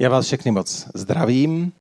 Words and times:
Já 0.00 0.10
vás 0.10 0.26
všechny 0.26 0.50
moc 0.50 0.88
zdravím. 0.94 1.72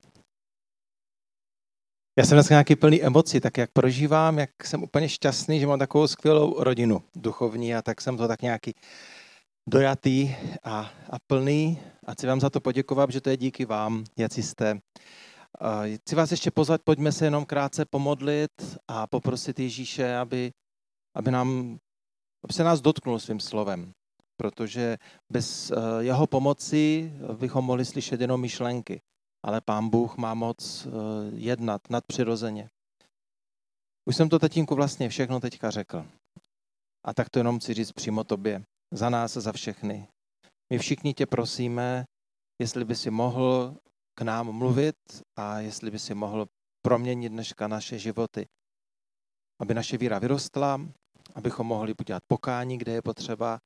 Já 2.20 2.26
jsem 2.26 2.36
dneska 2.36 2.54
nějaký 2.54 2.76
plný 2.76 3.04
emocí, 3.04 3.40
tak 3.40 3.58
jak 3.58 3.72
prožívám, 3.72 4.40
jak 4.40 4.64
jsem 4.64 4.84
úplně 4.84 5.10
šťastný, 5.10 5.60
že 5.60 5.68
mám 5.68 5.80
takovou 5.80 6.08
skvělou 6.08 6.64
rodinu 6.64 7.04
duchovní 7.16 7.76
a 7.76 7.82
tak 7.82 8.02
jsem 8.02 8.18
to 8.18 8.28
tak 8.28 8.42
nějaký 8.42 8.74
dojatý 9.70 10.36
a, 10.64 10.92
a 11.10 11.20
plný. 11.28 11.80
A 12.06 12.14
chci 12.14 12.28
vám 12.28 12.40
za 12.40 12.50
to 12.50 12.60
poděkovat, 12.60 13.12
že 13.12 13.22
to 13.22 13.30
je 13.30 13.38
díky 13.38 13.66
vám, 13.66 14.04
jak 14.18 14.34
jste. 14.34 14.80
Chci 15.96 16.16
vás 16.16 16.32
ještě 16.32 16.52
pozvat, 16.52 16.82
pojďme 16.84 17.12
se 17.12 17.26
jenom 17.26 17.46
krátce 17.46 17.86
pomodlit 17.86 18.78
a 18.88 19.08
poprosit 19.08 19.60
Ježíše, 19.60 20.18
aby, 20.18 20.52
aby, 21.16 21.32
nám, 21.32 21.78
aby 22.44 22.54
se 22.54 22.64
nás 22.64 22.82
dotknul 22.82 23.20
svým 23.20 23.40
slovem 23.40 23.94
protože 24.38 24.98
bez 25.30 25.72
eh, 25.72 25.76
jeho 26.00 26.28
pomoci 26.28 27.14
bychom 27.40 27.66
mohli 27.66 27.86
slyšet 27.86 28.22
jenom 28.22 28.42
myšlenky. 28.42 29.02
Ale 29.46 29.62
pán 29.62 29.90
Bůh 29.90 30.18
má 30.18 30.34
moc 30.34 30.88
eh, 30.88 30.90
jednat 31.36 31.90
nadpřirozeně. 31.90 32.70
Už 34.06 34.16
jsem 34.16 34.30
to 34.30 34.40
tatínku 34.40 34.76
vlastně 34.76 35.10
všechno 35.10 35.40
teďka 35.40 35.72
řekl. 35.72 36.06
A 37.06 37.14
tak 37.14 37.30
to 37.30 37.40
jenom 37.40 37.60
chci 37.60 37.74
říct 37.74 37.92
přímo 37.92 38.24
tobě. 38.24 38.64
Za 38.94 39.10
nás 39.10 39.38
a 39.38 39.42
za 39.42 39.52
všechny. 39.52 40.08
My 40.70 40.80
všichni 40.80 41.14
tě 41.14 41.26
prosíme, 41.26 42.06
jestli 42.62 42.86
by 42.86 42.96
si 42.96 43.12
mohl 43.12 43.76
k 44.16 44.22
nám 44.22 44.52
mluvit 44.52 44.96
a 45.36 45.60
jestli 45.60 45.92
by 45.92 46.00
si 46.00 46.14
mohl 46.14 46.46
proměnit 46.82 47.32
dneška 47.32 47.68
naše 47.68 48.00
životy. 48.00 48.48
Aby 49.62 49.74
naše 49.74 49.98
víra 49.98 50.20
vyrostla, 50.20 50.82
abychom 51.36 51.68
mohli 51.68 51.94
udělat 52.00 52.24
pokání, 52.28 52.78
kde 52.78 52.92
je 52.92 53.02
potřeba, 53.02 53.60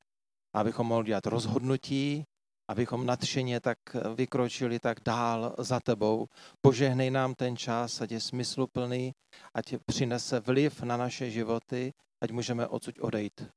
abychom 0.53 0.87
mohli 0.87 1.05
dělat 1.05 1.25
rozhodnutí, 1.25 2.23
abychom 2.69 3.05
nadšeně 3.05 3.59
tak 3.59 3.77
vykročili 4.15 4.79
tak 4.79 4.97
dál 5.05 5.55
za 5.57 5.79
tebou. 5.79 6.27
Požehnej 6.61 7.11
nám 7.11 7.35
ten 7.35 7.57
čas, 7.57 8.01
ať 8.01 8.11
je 8.11 8.19
smysluplný, 8.19 9.13
ať 9.53 9.75
přinese 9.85 10.39
vliv 10.39 10.81
na 10.81 10.97
naše 10.97 11.31
životy, 11.31 11.93
ať 12.23 12.31
můžeme 12.31 12.67
odsud 12.67 12.95
odejít. 12.99 13.47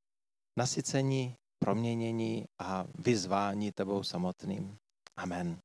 Nasycení, 0.58 1.34
proměnění 1.58 2.44
a 2.58 2.84
vyzvání 2.98 3.72
tebou 3.72 4.02
samotným. 4.02 4.76
Amen. 5.16 5.58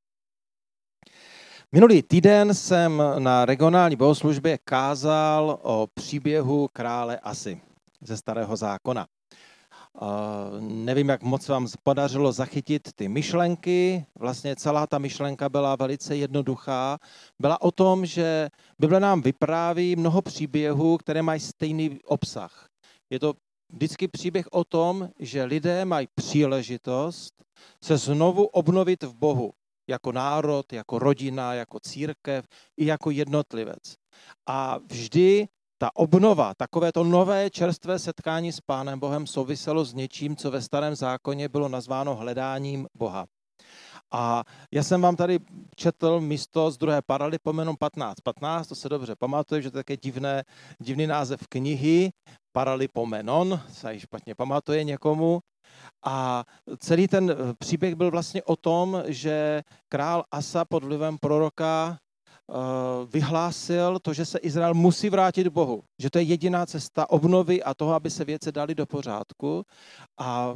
Minulý 1.71 2.03
týden 2.03 2.53
jsem 2.53 3.03
na 3.19 3.45
regionální 3.45 3.95
bohoslužbě 3.95 4.57
kázal 4.57 5.59
o 5.61 5.87
příběhu 5.93 6.67
krále 6.73 7.19
Asy 7.19 7.61
ze 8.01 8.17
starého 8.17 8.55
zákona. 8.57 9.07
Nevím, 10.59 11.09
jak 11.09 11.23
moc 11.23 11.47
vám 11.47 11.67
podařilo 11.83 12.31
zachytit 12.31 12.89
ty 12.95 13.07
myšlenky. 13.07 14.05
Vlastně 14.19 14.55
celá 14.55 14.87
ta 14.87 14.97
myšlenka 14.97 15.49
byla 15.49 15.75
velice 15.75 16.15
jednoduchá. 16.15 16.97
Byla 17.39 17.61
o 17.61 17.71
tom, 17.71 18.05
že 18.05 18.49
Bible 18.79 18.99
nám 18.99 19.21
vypráví 19.21 19.95
mnoho 19.95 20.21
příběhů, 20.21 20.97
které 20.97 21.21
mají 21.21 21.39
stejný 21.39 21.99
obsah. 22.05 22.67
Je 23.09 23.19
to 23.19 23.33
vždycky 23.69 24.07
příběh 24.07 24.47
o 24.51 24.63
tom, 24.63 25.09
že 25.19 25.43
lidé 25.43 25.85
mají 25.85 26.07
příležitost 26.15 27.33
se 27.83 27.97
znovu 27.97 28.45
obnovit 28.45 29.03
v 29.03 29.13
Bohu. 29.13 29.51
Jako 29.89 30.11
národ, 30.11 30.73
jako 30.73 30.99
rodina, 30.99 31.53
jako 31.53 31.79
církev 31.79 32.45
i 32.77 32.85
jako 32.85 33.11
jednotlivec. 33.11 33.95
A 34.47 34.77
vždy 34.77 35.47
ta 35.81 35.95
obnova, 35.95 36.53
takové 36.53 36.91
to 36.91 37.03
nové 37.03 37.49
čerstvé 37.49 37.99
setkání 37.99 38.51
s 38.51 38.61
Pánem 38.61 38.99
Bohem 38.99 39.27
souviselo 39.27 39.85
s 39.85 39.93
něčím, 39.93 40.35
co 40.35 40.51
ve 40.51 40.61
starém 40.61 40.95
zákoně 40.95 41.49
bylo 41.49 41.69
nazváno 41.69 42.15
hledáním 42.15 42.87
Boha. 42.97 43.25
A 44.11 44.43
já 44.73 44.83
jsem 44.83 45.01
vám 45.01 45.15
tady 45.15 45.39
četl 45.75 46.19
místo 46.19 46.71
z 46.71 46.77
druhé 46.77 47.01
paralipomenon 47.01 47.75
15. 47.79 48.15
15, 48.23 48.67
to 48.67 48.75
se 48.75 48.89
dobře 48.89 49.15
pamatuje, 49.15 49.61
že 49.61 49.71
to 49.71 49.77
je 49.77 49.83
také 49.83 49.97
divné, 49.97 50.43
divný 50.79 51.07
název 51.07 51.47
knihy, 51.49 52.11
paralipomenon, 52.51 53.59
se 53.71 53.93
ji 53.93 53.99
špatně 53.99 54.35
pamatuje 54.35 54.83
někomu. 54.83 55.39
A 56.05 56.43
celý 56.77 57.07
ten 57.07 57.35
příběh 57.59 57.95
byl 57.95 58.11
vlastně 58.11 58.43
o 58.43 58.55
tom, 58.55 59.03
že 59.05 59.61
král 59.89 60.23
Asa 60.31 60.65
pod 60.65 60.83
vlivem 60.83 61.17
proroka 61.17 61.97
vyhlásil 63.13 63.99
to, 63.99 64.13
že 64.13 64.25
se 64.25 64.37
Izrael 64.39 64.73
musí 64.73 65.09
vrátit 65.09 65.47
k 65.47 65.51
Bohu. 65.51 65.83
Že 66.01 66.09
to 66.09 66.17
je 66.17 66.23
jediná 66.23 66.65
cesta 66.65 67.09
obnovy 67.09 67.63
a 67.63 67.73
toho, 67.73 67.93
aby 67.93 68.09
se 68.09 68.25
věci 68.25 68.51
dali 68.51 68.75
do 68.75 68.85
pořádku. 68.85 69.65
A 70.17 70.55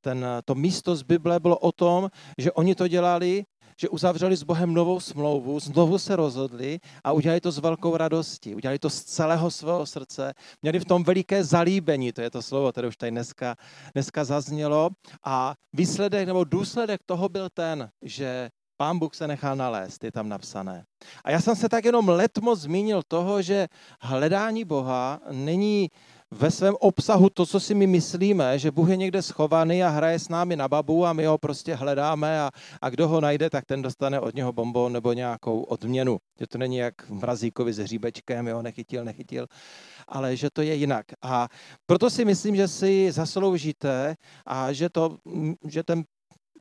ten, 0.00 0.26
to 0.44 0.54
místo 0.54 0.96
z 0.96 1.02
Bible 1.02 1.40
bylo 1.40 1.58
o 1.58 1.72
tom, 1.72 2.10
že 2.38 2.52
oni 2.52 2.74
to 2.74 2.88
dělali, 2.88 3.44
že 3.80 3.88
uzavřeli 3.88 4.36
s 4.36 4.42
Bohem 4.42 4.74
novou 4.74 5.00
smlouvu, 5.00 5.60
znovu 5.60 5.98
se 5.98 6.16
rozhodli 6.16 6.78
a 7.04 7.12
udělali 7.12 7.40
to 7.40 7.52
s 7.52 7.58
velkou 7.58 7.96
radostí. 7.96 8.54
Udělali 8.54 8.78
to 8.78 8.90
z 8.90 9.04
celého 9.04 9.50
svého 9.50 9.86
srdce. 9.86 10.34
Měli 10.62 10.80
v 10.80 10.84
tom 10.84 11.04
veliké 11.04 11.44
zalíbení, 11.44 12.12
to 12.12 12.20
je 12.20 12.30
to 12.30 12.42
slovo, 12.42 12.72
které 12.72 12.88
už 12.88 12.96
tady 12.96 13.10
dneska, 13.10 13.56
dneska 13.94 14.24
zaznělo. 14.24 14.90
A 15.24 15.54
výsledek 15.72 16.26
nebo 16.26 16.44
důsledek 16.44 17.00
toho 17.06 17.28
byl 17.28 17.48
ten, 17.50 17.90
že 18.02 18.50
Pán 18.76 18.98
Bůh 18.98 19.14
se 19.14 19.28
nechal 19.28 19.56
nalézt, 19.56 20.04
je 20.04 20.12
tam 20.12 20.28
napsané. 20.28 20.84
A 21.24 21.30
já 21.30 21.40
jsem 21.40 21.56
se 21.56 21.68
tak 21.68 21.84
jenom 21.84 22.08
letmo 22.08 22.56
zmínil 22.56 23.02
toho, 23.08 23.42
že 23.42 23.68
hledání 24.00 24.64
Boha 24.64 25.20
není 25.30 25.90
ve 26.30 26.50
svém 26.50 26.74
obsahu 26.80 27.30
to, 27.30 27.46
co 27.46 27.60
si 27.60 27.74
my 27.74 27.86
myslíme, 27.86 28.58
že 28.58 28.70
Bůh 28.70 28.88
je 28.88 28.96
někde 28.96 29.22
schovaný 29.22 29.84
a 29.84 29.88
hraje 29.88 30.18
s 30.18 30.28
námi 30.28 30.56
na 30.56 30.68
babu 30.68 31.06
a 31.06 31.12
my 31.12 31.26
ho 31.26 31.38
prostě 31.38 31.74
hledáme 31.74 32.40
a, 32.40 32.50
a 32.82 32.90
kdo 32.90 33.08
ho 33.08 33.20
najde, 33.20 33.50
tak 33.50 33.64
ten 33.64 33.82
dostane 33.82 34.20
od 34.20 34.34
něho 34.34 34.52
bombon 34.52 34.92
nebo 34.92 35.12
nějakou 35.12 35.62
odměnu. 35.62 36.18
Že 36.38 36.46
to 36.46 36.58
není 36.58 36.76
jak 36.76 37.08
v 37.08 37.12
mrazíkovi 37.12 37.72
s 37.72 37.78
hříbečkem, 37.78 38.48
jo, 38.48 38.62
nechytil, 38.62 39.04
nechytil, 39.04 39.46
ale 40.08 40.36
že 40.36 40.50
to 40.50 40.62
je 40.62 40.74
jinak. 40.74 41.06
A 41.22 41.48
proto 41.86 42.10
si 42.10 42.24
myslím, 42.24 42.56
že 42.56 42.68
si 42.68 43.12
zasloužíte 43.12 44.14
a 44.46 44.72
že, 44.72 44.88
to, 44.88 45.16
že 45.68 45.82
ten 45.82 46.04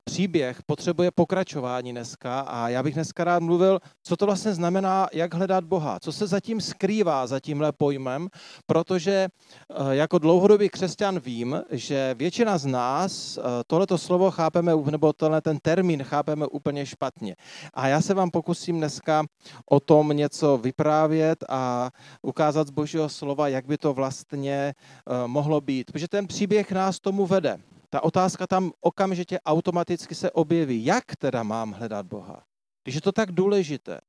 příběh 0.06 0.64
potřebuje 0.64 1.12
pokračování 1.12 1.91
dneska 1.91 2.40
a 2.40 2.69
já 2.69 2.84
bych 2.84 2.94
dneska 2.94 3.24
rád 3.24 3.44
mluvil, 3.44 3.80
co 4.03 4.18
to 4.18 4.25
vlastně 4.25 4.53
znamená, 4.53 5.08
jak 5.14 5.34
hledat 5.34 5.64
Boha, 5.64 6.00
co 6.00 6.12
se 6.12 6.28
zatím 6.28 6.62
skrývá 6.62 7.28
za 7.28 7.40
tímhle 7.40 7.72
pojmem, 7.72 8.30
protože 8.66 9.12
eh, 9.12 9.96
jako 9.96 10.18
dlouhodobý 10.18 10.69
křesťan 10.69 11.19
vím, 11.19 11.62
že 11.72 12.16
většina 12.18 12.58
z 12.58 12.66
nás 12.66 13.38
eh, 13.38 13.42
tohleto 13.68 13.97
slovo 13.97 14.31
chápeme, 14.31 14.72
nebo 14.92 15.13
tohle 15.13 15.42
ten 15.42 15.58
termín 15.62 16.03
chápeme 16.03 16.47
úplně 16.47 16.86
špatně. 16.86 17.36
A 17.74 17.88
já 17.88 18.02
se 18.02 18.13
vám 18.13 18.31
pokusím 18.31 18.78
dneska 18.78 19.25
o 19.69 19.80
tom 19.80 20.09
něco 20.09 20.58
vyprávět 20.58 21.44
a 21.50 21.92
ukázat 22.22 22.68
z 22.68 22.72
božího 22.72 23.09
slova, 23.09 23.47
jak 23.47 23.66
by 23.66 23.78
to 23.78 23.94
vlastně 23.94 24.53
eh, 24.53 25.28
mohlo 25.28 25.62
být. 25.62 25.92
Protože 25.92 26.08
ten 26.08 26.28
příběh 26.28 26.72
nás 26.72 27.00
tomu 27.00 27.25
vede 27.25 27.58
ta 27.94 28.04
otázka 28.04 28.48
tam 28.48 28.72
okamžitě 28.81 29.40
automaticky 29.46 30.16
se 30.16 30.31
objeví. 30.31 30.86
Jak 30.86 31.16
teda 31.16 31.44
mám 31.44 31.72
hledat 31.72 32.06
Boha? 32.06 32.44
Když 32.84 32.96
je 32.96 33.02
to 33.02 33.12
tak 33.12 33.31
důležité. 33.31 34.02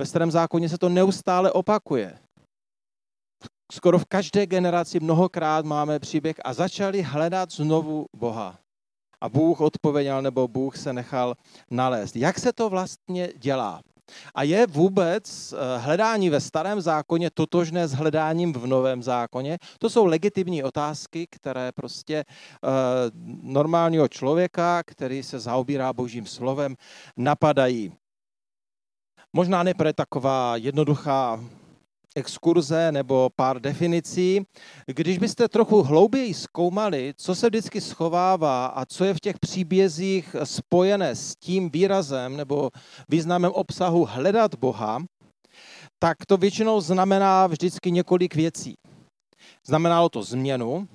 Ve 0.00 0.06
starém 0.06 0.30
zákoně 0.30 0.68
se 0.68 0.78
to 0.78 0.88
neustále 0.88 1.52
opakuje. 1.52 2.18
Skoro 3.72 3.98
v 3.98 4.04
každé 4.04 4.46
generaci 4.46 5.00
mnohokrát 5.00 5.64
máme 5.64 5.98
příběh 5.98 6.36
a 6.44 6.54
začali 6.54 7.02
hledat 7.02 7.52
znovu 7.52 8.06
Boha. 8.16 8.58
A 9.20 9.28
Bůh 9.28 9.60
odpověděl, 9.60 10.22
nebo 10.22 10.48
Bůh 10.48 10.76
se 10.76 10.92
nechal 10.92 11.34
nalézt. 11.70 12.16
Jak 12.16 12.38
se 12.38 12.52
to 12.52 12.68
vlastně 12.68 13.32
dělá? 13.36 13.80
A 14.34 14.42
je 14.42 14.66
vůbec 14.66 15.52
eh, 15.52 15.78
hledání 15.78 16.30
ve 16.30 16.40
starém 16.40 16.80
zákoně 16.80 17.30
totožné 17.30 17.88
s 17.88 17.92
hledáním 17.92 18.52
v 18.52 18.66
novém 18.66 19.02
zákoně? 19.02 19.58
To 19.78 19.90
jsou 19.90 20.06
legitimní 20.06 20.64
otázky, 20.64 21.26
které 21.30 21.72
prostě 21.72 22.16
eh, 22.16 22.68
normálního 23.42 24.08
člověka, 24.08 24.82
který 24.82 25.22
se 25.22 25.38
zaobírá 25.38 25.92
božím 25.92 26.26
slovem, 26.26 26.76
napadají. 27.16 27.92
Možná 29.32 29.62
nejprve 29.62 29.92
taková 29.92 30.56
jednoduchá 30.56 31.40
exkurze 32.16 32.92
nebo 32.92 33.30
pár 33.36 33.60
definicí. 33.60 34.46
Když 34.86 35.18
byste 35.18 35.48
trochu 35.48 35.82
hlouběji 35.82 36.34
zkoumali, 36.34 37.14
co 37.16 37.34
se 37.34 37.46
vždycky 37.48 37.80
schovává 37.80 38.66
a 38.66 38.84
co 38.84 39.04
je 39.04 39.14
v 39.14 39.20
těch 39.20 39.38
příbězích 39.38 40.36
spojené 40.44 41.16
s 41.16 41.36
tím 41.36 41.70
výrazem 41.70 42.36
nebo 42.36 42.70
významem 43.08 43.52
obsahu 43.52 44.04
hledat 44.04 44.54
Boha, 44.54 45.02
tak 45.98 46.26
to 46.26 46.36
většinou 46.36 46.80
znamená 46.80 47.46
vždycky 47.46 47.90
několik 47.90 48.34
věcí. 48.34 48.74
Znamenalo 49.66 50.08
to 50.08 50.22
změnu, 50.22 50.88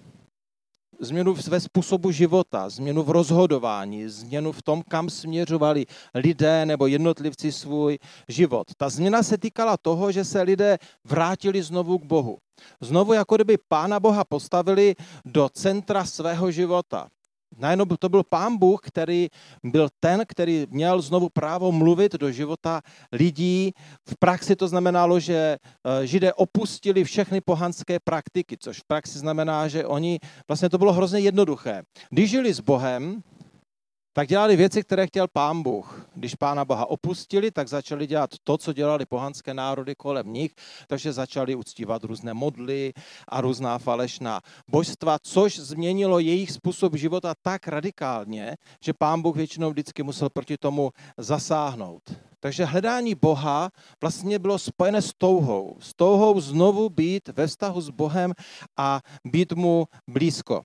změnu 1.00 1.36
ve 1.48 1.60
způsobu 1.60 2.12
života, 2.12 2.70
změnu 2.70 3.04
v 3.04 3.10
rozhodování, 3.10 4.10
změnu 4.10 4.52
v 4.52 4.62
tom, 4.62 4.82
kam 4.88 5.10
směřovali 5.10 5.86
lidé 6.14 6.66
nebo 6.66 6.88
jednotlivci 6.88 7.52
svůj 7.52 8.00
život. 8.28 8.68
Ta 8.78 8.90
změna 8.90 9.24
se 9.24 9.38
týkala 9.38 9.78
toho, 9.78 10.12
že 10.12 10.26
se 10.26 10.42
lidé 10.42 10.78
vrátili 11.04 11.64
znovu 11.64 12.00
k 12.00 12.04
Bohu. 12.04 12.38
Znovu 12.82 13.14
jako 13.14 13.36
kdyby 13.36 13.58
Pána 13.68 14.00
Boha 14.00 14.24
postavili 14.24 14.96
do 15.26 15.50
centra 15.50 16.06
svého 16.06 16.52
života. 16.52 17.08
Najednou 17.58 17.86
to 17.86 18.10
byl 18.10 18.24
pán 18.24 18.58
Bůh, 18.58 18.82
který 18.84 19.28
byl 19.64 19.90
ten, 20.00 20.24
který 20.28 20.68
měl 20.70 21.02
znovu 21.02 21.30
právo 21.30 21.72
mluvit 21.72 22.14
do 22.14 22.32
života 22.32 22.82
lidí. 23.12 23.72
V 24.10 24.18
praxi 24.20 24.56
to 24.56 24.68
znamenalo, 24.68 25.20
že 25.20 25.58
eh, 25.58 26.08
židé 26.08 26.34
opustili 26.34 27.04
všechny 27.04 27.42
pohanské 27.42 28.00
praktiky, 28.00 28.58
což 28.60 28.80
v 28.80 28.88
praxi 28.88 29.20
znamená, 29.20 29.68
že 29.68 29.86
oni, 29.86 30.20
vlastně 30.48 30.70
to 30.70 30.78
bylo 30.78 30.94
hrozně 30.94 31.20
jednoduché. 31.20 31.84
Když 32.10 32.30
žili 32.30 32.54
s 32.54 32.60
Bohem, 32.60 33.24
tak 34.18 34.28
dělali 34.28 34.56
věci, 34.56 34.84
které 34.84 35.08
chtěl 35.08 35.28
pán 35.28 35.64
Bůh. 35.64 36.08
Když 36.16 36.36
pána 36.36 36.66
Boha 36.66 36.86
opustili, 36.86 37.52
tak 37.52 37.68
začali 37.68 38.08
dělat 38.08 38.30
to, 38.44 38.58
co 38.58 38.74
dělali 38.74 39.06
pohanské 39.06 39.54
národy 39.54 39.96
kolem 39.96 40.34
nich, 40.34 40.52
takže 40.88 41.14
začali 41.14 41.56
uctívat 41.56 42.04
různé 42.04 42.34
modly 42.34 42.94
a 43.28 43.42
různá 43.42 43.78
falešná 43.78 44.42
božstva, 44.68 45.18
což 45.20 45.60
změnilo 45.60 46.20
jejich 46.20 46.52
způsob 46.52 46.96
života 46.96 47.34
tak 47.42 47.68
radikálně, 47.68 48.56
že 48.82 48.94
pán 48.94 49.22
Bůh 49.22 49.36
většinou 49.36 49.70
vždycky 49.70 50.04
musel 50.04 50.30
proti 50.30 50.58
tomu 50.58 50.92
zasáhnout. 51.18 52.04
Takže 52.40 52.66
hledání 52.66 53.16
Boha 53.16 53.72
vlastně 54.02 54.40
bylo 54.40 54.60
spojené 54.60 55.02
s 55.02 55.12
touhou. 55.18 55.78
S 55.80 55.94
touhou 55.96 56.40
znovu 56.42 56.90
být 56.90 57.30
ve 57.30 57.48
vztahu 57.48 57.82
s 57.82 57.90
Bohem 57.90 58.34
a 58.78 59.02
být 59.26 59.54
mu 59.54 59.88
blízko. 60.08 60.62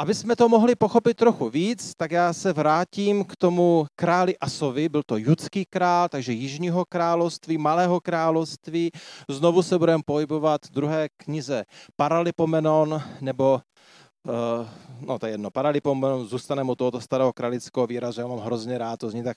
Aby 0.00 0.14
jsme 0.14 0.36
to 0.36 0.48
mohli 0.48 0.74
pochopit 0.74 1.16
trochu 1.16 1.50
víc, 1.50 1.94
tak 1.96 2.10
já 2.10 2.32
se 2.32 2.52
vrátím 2.52 3.24
k 3.24 3.36
tomu 3.36 3.86
králi 3.96 4.38
Asovi. 4.38 4.88
Byl 4.88 5.02
to 5.06 5.16
judský 5.16 5.64
král, 5.64 6.08
takže 6.08 6.32
jižního 6.32 6.84
království, 6.84 7.58
malého 7.58 8.00
království. 8.00 8.90
Znovu 9.28 9.62
se 9.62 9.78
budeme 9.78 10.02
pohybovat 10.06 10.60
v 10.66 10.70
druhé 10.70 11.08
knize 11.16 11.64
Paralipomenon, 11.96 13.02
nebo 13.20 13.60
uh, 14.22 14.68
no 15.00 15.18
to 15.18 15.26
je 15.26 15.32
jedno, 15.32 15.50
Paralipomenon, 15.50 16.26
zůstaneme 16.26 16.72
u 16.72 16.74
tohoto 16.74 17.00
starého 17.00 17.32
kralického 17.32 17.86
výrazu, 17.86 18.20
já 18.20 18.26
mám 18.26 18.38
hrozně 18.38 18.78
rád, 18.78 18.96
to 18.96 19.10
zní 19.10 19.22
tak, 19.22 19.36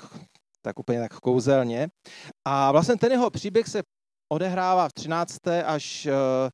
tak 0.61 0.79
úplně 0.79 0.99
tak 0.99 1.19
kouzelně. 1.19 1.87
A 2.45 2.71
vlastně 2.71 2.97
ten 2.97 3.11
jeho 3.11 3.29
příběh 3.29 3.67
se 3.67 3.83
odehrává 4.31 4.89
v 4.89 4.93
13. 4.93 5.37
až 5.65 6.05
uh, 6.05 6.49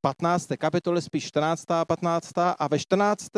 15. 0.00 0.48
kapitole, 0.58 1.00
spíš 1.00 1.24
14. 1.24 1.70
a 1.70 1.84
15. 1.84 2.38
a 2.38 2.68
ve 2.68 2.78
14. 2.78 3.28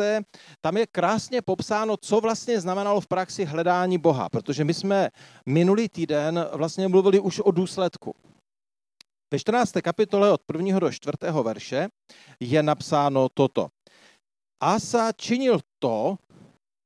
tam 0.61 0.77
je 0.77 0.87
krásně 0.87 1.41
popsáno, 1.41 1.97
co 1.97 2.21
vlastně 2.21 2.61
znamenalo 2.61 3.01
v 3.01 3.07
praxi 3.07 3.45
hledání 3.45 3.97
Boha, 3.97 4.29
protože 4.29 4.63
my 4.63 4.73
jsme 4.73 5.09
minulý 5.45 5.89
týden 5.89 6.47
vlastně 6.53 6.87
mluvili 6.87 7.19
už 7.19 7.39
o 7.39 7.51
důsledku. 7.51 8.15
Ve 9.33 9.39
14. 9.39 9.71
kapitole 9.81 10.31
od 10.31 10.41
1. 10.53 10.79
do 10.79 10.91
4. 10.91 11.17
verše 11.43 11.87
je 12.39 12.63
napsáno 12.63 13.29
toto. 13.33 13.67
Asa 14.63 15.11
činil 15.11 15.59
to, 15.79 16.15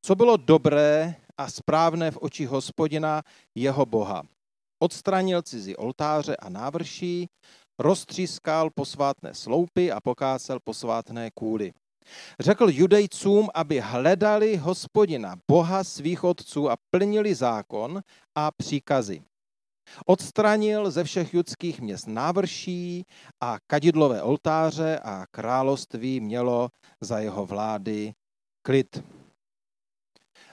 co 0.06 0.16
bylo 0.16 0.38
dobré 0.38 1.16
a 1.38 1.50
správné 1.50 2.12
v 2.12 2.18
očích 2.22 2.50
hospodina, 2.50 3.24
jeho 3.56 3.86
Boha. 3.86 4.24
Odstranil 4.84 5.42
cizí 5.42 5.76
oltáře 5.76 6.36
a 6.36 6.50
návrší, 6.50 7.28
roztřískal 7.80 8.70
posvátné 8.70 9.34
sloupy 9.34 9.92
a 9.92 10.02
pokácel 10.02 10.60
posvátné 10.64 11.32
kůly. 11.32 11.74
Řekl 12.40 12.70
judejcům, 12.70 13.50
aby 13.54 13.80
hledali 13.80 14.56
hospodina, 14.56 15.36
boha 15.48 15.84
svých 15.84 16.24
otců 16.24 16.70
a 16.70 16.78
plnili 16.92 17.36
zákon 17.36 18.02
a 18.36 18.52
příkazy. 18.52 19.22
Odstranil 20.06 20.92
ze 20.92 21.04
všech 21.04 21.34
judských 21.34 21.82
měst 21.82 22.08
návrší 22.08 23.06
a 23.42 23.58
kadidlové 23.68 24.22
oltáře 24.22 25.00
a 25.04 25.26
království 25.32 26.20
mělo 26.20 26.70
za 27.02 27.20
jeho 27.20 27.46
vlády 27.46 28.14
klid. 28.62 29.04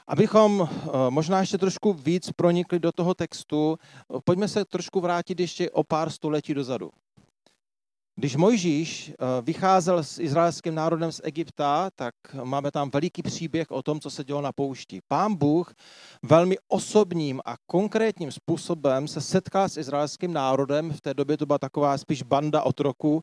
Abychom 0.07 0.69
eh, 0.69 0.89
možná 1.11 1.41
ještě 1.41 1.59
trošku 1.59 1.93
víc 1.93 2.33
pronikli 2.33 2.79
do 2.79 2.93
toho 2.93 3.15
textu, 3.15 3.79
pojďme 4.25 4.49
se 4.49 4.65
trošku 4.65 5.01
vrátit 5.01 5.41
ještě 5.41 5.71
o 5.71 5.85
pár 5.85 6.11
století 6.11 6.55
dozadu. 6.55 6.91
Když 8.17 8.37
Mojžíš 8.37 9.11
eh, 9.11 9.43
vycházel 9.43 9.99
s 9.99 10.19
izraelským 10.19 10.75
národem 10.75 11.13
z 11.13 11.21
Egypta, 11.25 11.91
tak 11.97 12.15
máme 12.45 12.71
tam 12.71 12.91
veliký 12.91 13.23
příběh 13.23 13.71
o 13.71 13.83
tom, 13.83 14.01
co 14.01 14.11
se 14.11 14.25
dělo 14.25 14.41
na 14.41 14.53
poušti. 14.53 15.01
Pán 15.09 15.35
Bůh 15.35 15.75
velmi 16.23 16.57
osobním 16.69 17.41
a 17.45 17.55
konkrétním 17.67 18.33
způsobem 18.33 19.09
se 19.09 19.21
setkal 19.21 19.69
s 19.69 19.77
izraelským 19.77 20.33
národem. 20.33 20.93
V 20.93 21.01
té 21.01 21.15
době 21.15 21.37
to 21.37 21.47
byla 21.47 21.59
taková 21.59 21.99
spíš 21.99 22.23
banda 22.23 22.63
otroků, 22.63 23.23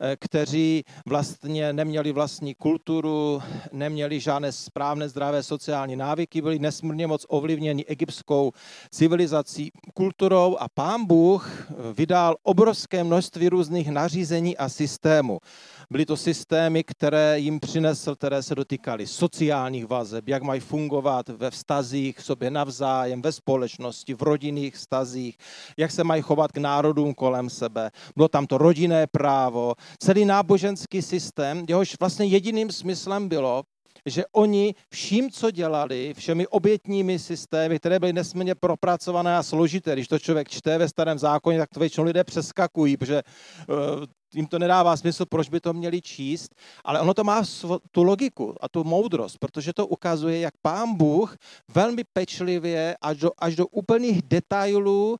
eh, 0.00 0.16
kteří 0.20 0.82
vlastně 1.06 1.72
neměli 1.72 2.12
vlastní 2.12 2.54
kulturu, 2.54 3.42
neměli 3.72 4.20
žádné 4.20 4.52
správné 4.52 5.08
zdravé 5.08 5.42
sociální 5.42 5.96
návyky, 5.96 6.42
byli 6.42 6.58
nesmírně 6.58 7.06
moc 7.06 7.26
ovlivněni 7.28 7.84
egyptskou 7.84 8.52
civilizací, 8.90 9.70
kulturou 9.94 10.56
a 10.60 10.66
pán 10.74 11.06
Bůh 11.06 11.70
vydal 11.94 12.36
obrovské 12.42 13.04
množství 13.04 13.48
různých 13.48 13.90
nařízení 13.90 14.31
nařízení 14.32 14.56
a 14.56 14.68
systému. 14.68 15.38
Byly 15.90 16.06
to 16.06 16.16
systémy, 16.16 16.84
které 16.84 17.38
jim 17.38 17.60
přinesl, 17.60 18.14
které 18.14 18.42
se 18.42 18.54
dotýkaly 18.54 19.06
sociálních 19.06 19.86
vazeb, 19.86 20.28
jak 20.28 20.42
mají 20.42 20.60
fungovat 20.60 21.28
ve 21.28 21.50
vztazích 21.50 22.20
sobě 22.20 22.50
navzájem, 22.50 23.22
ve 23.22 23.32
společnosti, 23.32 24.14
v 24.14 24.22
rodinných 24.22 24.74
vztazích, 24.74 25.36
jak 25.76 25.90
se 25.90 26.04
mají 26.04 26.22
chovat 26.22 26.52
k 26.52 26.56
národům 26.56 27.14
kolem 27.14 27.50
sebe. 27.50 27.90
Bylo 28.16 28.28
tam 28.28 28.46
to 28.46 28.58
rodinné 28.58 29.06
právo, 29.06 29.74
celý 29.98 30.24
náboženský 30.24 31.02
systém, 31.02 31.64
jehož 31.68 31.96
vlastně 32.00 32.26
jediným 32.26 32.72
smyslem 32.72 33.28
bylo 33.28 33.62
že 34.06 34.24
oni 34.32 34.74
vším, 34.90 35.30
co 35.30 35.50
dělali, 35.50 36.14
všemi 36.16 36.46
obětními 36.46 37.18
systémy, 37.18 37.78
které 37.78 37.98
byly 37.98 38.12
nesmírně 38.12 38.54
propracované 38.54 39.36
a 39.36 39.42
složité, 39.42 39.92
když 39.92 40.08
to 40.08 40.18
člověk 40.18 40.48
čte 40.48 40.78
ve 40.78 40.88
starém 40.88 41.18
zákoně, 41.18 41.58
tak 41.58 41.70
to 41.74 41.80
většinou 41.80 42.04
lidé 42.04 42.24
přeskakují, 42.24 42.96
protože 42.96 43.22
uh, 43.68 43.76
jim 44.34 44.46
to 44.46 44.58
nedává 44.58 44.96
smysl, 44.96 45.26
proč 45.26 45.48
by 45.48 45.60
to 45.60 45.72
měli 45.72 46.02
číst, 46.02 46.54
ale 46.84 47.00
ono 47.00 47.14
to 47.14 47.24
má 47.24 47.42
tu 47.90 48.02
logiku 48.02 48.54
a 48.60 48.68
tu 48.68 48.84
moudrost, 48.84 49.38
protože 49.38 49.72
to 49.72 49.86
ukazuje, 49.86 50.40
jak 50.40 50.54
pán 50.62 50.94
Bůh 50.94 51.36
velmi 51.74 52.04
pečlivě 52.12 52.96
až 53.00 53.16
do, 53.16 53.30
až 53.38 53.56
do 53.56 53.66
úplných 53.66 54.22
detailů 54.22 55.16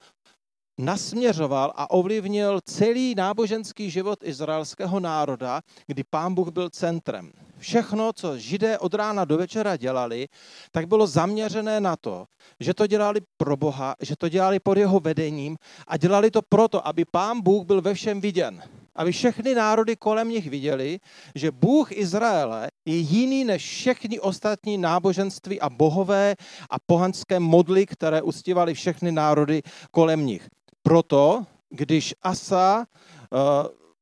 nasměřoval 0.79 1.73
a 1.77 1.91
ovlivnil 1.91 2.61
celý 2.65 3.15
náboženský 3.15 3.91
život 3.91 4.19
izraelského 4.25 5.01
národa, 5.01 5.61
kdy 5.87 6.05
pán 6.11 6.35
Bůh 6.35 6.49
byl 6.49 6.71
centrem. 6.71 7.33
Všechno, 7.59 8.13
co 8.13 8.39
židé 8.39 8.79
od 8.79 8.95
rána 8.95 9.25
do 9.25 9.37
večera 9.39 9.77
dělali, 9.77 10.29
tak 10.71 10.87
bylo 10.87 11.07
zaměřené 11.07 11.81
na 11.81 11.97
to, 11.97 12.27
že 12.61 12.75
to 12.75 12.87
dělali 12.87 13.21
pro 13.37 13.57
Boha, 13.57 13.95
že 14.01 14.17
to 14.17 14.29
dělali 14.29 14.61
pod 14.61 14.79
jeho 14.79 15.01
vedením 15.01 15.57
a 15.87 15.97
dělali 15.97 16.31
to 16.31 16.43
proto, 16.43 16.87
aby 16.87 17.05
pán 17.05 17.41
Bůh 17.41 17.67
byl 17.67 17.81
ve 17.81 17.95
všem 17.95 18.21
viděn. 18.21 18.63
Aby 18.97 19.13
všechny 19.13 19.55
národy 19.55 19.97
kolem 19.97 20.29
nich 20.29 20.51
viděli, 20.51 21.01
že 21.35 21.51
Bůh 21.51 21.93
Izraele 21.93 22.71
je 22.85 22.97
jiný 22.97 23.45
než 23.45 23.65
všechny 23.65 24.21
ostatní 24.21 24.79
náboženství 24.79 25.61
a 25.61 25.71
bohové 25.71 26.35
a 26.71 26.77
pohanské 26.87 27.41
modly, 27.41 27.87
které 27.87 28.23
uctívaly 28.23 28.75
všechny 28.75 29.13
národy 29.13 29.63
kolem 29.91 30.27
nich. 30.27 30.49
Proto, 30.83 31.47
když 31.71 32.15
Asa 32.23 32.79
uh, 32.79 33.39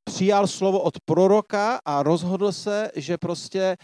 přijal 0.04 0.46
slovo 0.46 0.80
od 0.80 1.00
proroka 1.00 1.80
a 1.84 2.02
rozhodl 2.02 2.52
se, 2.52 2.90
že 2.94 3.18
prostě 3.18 3.76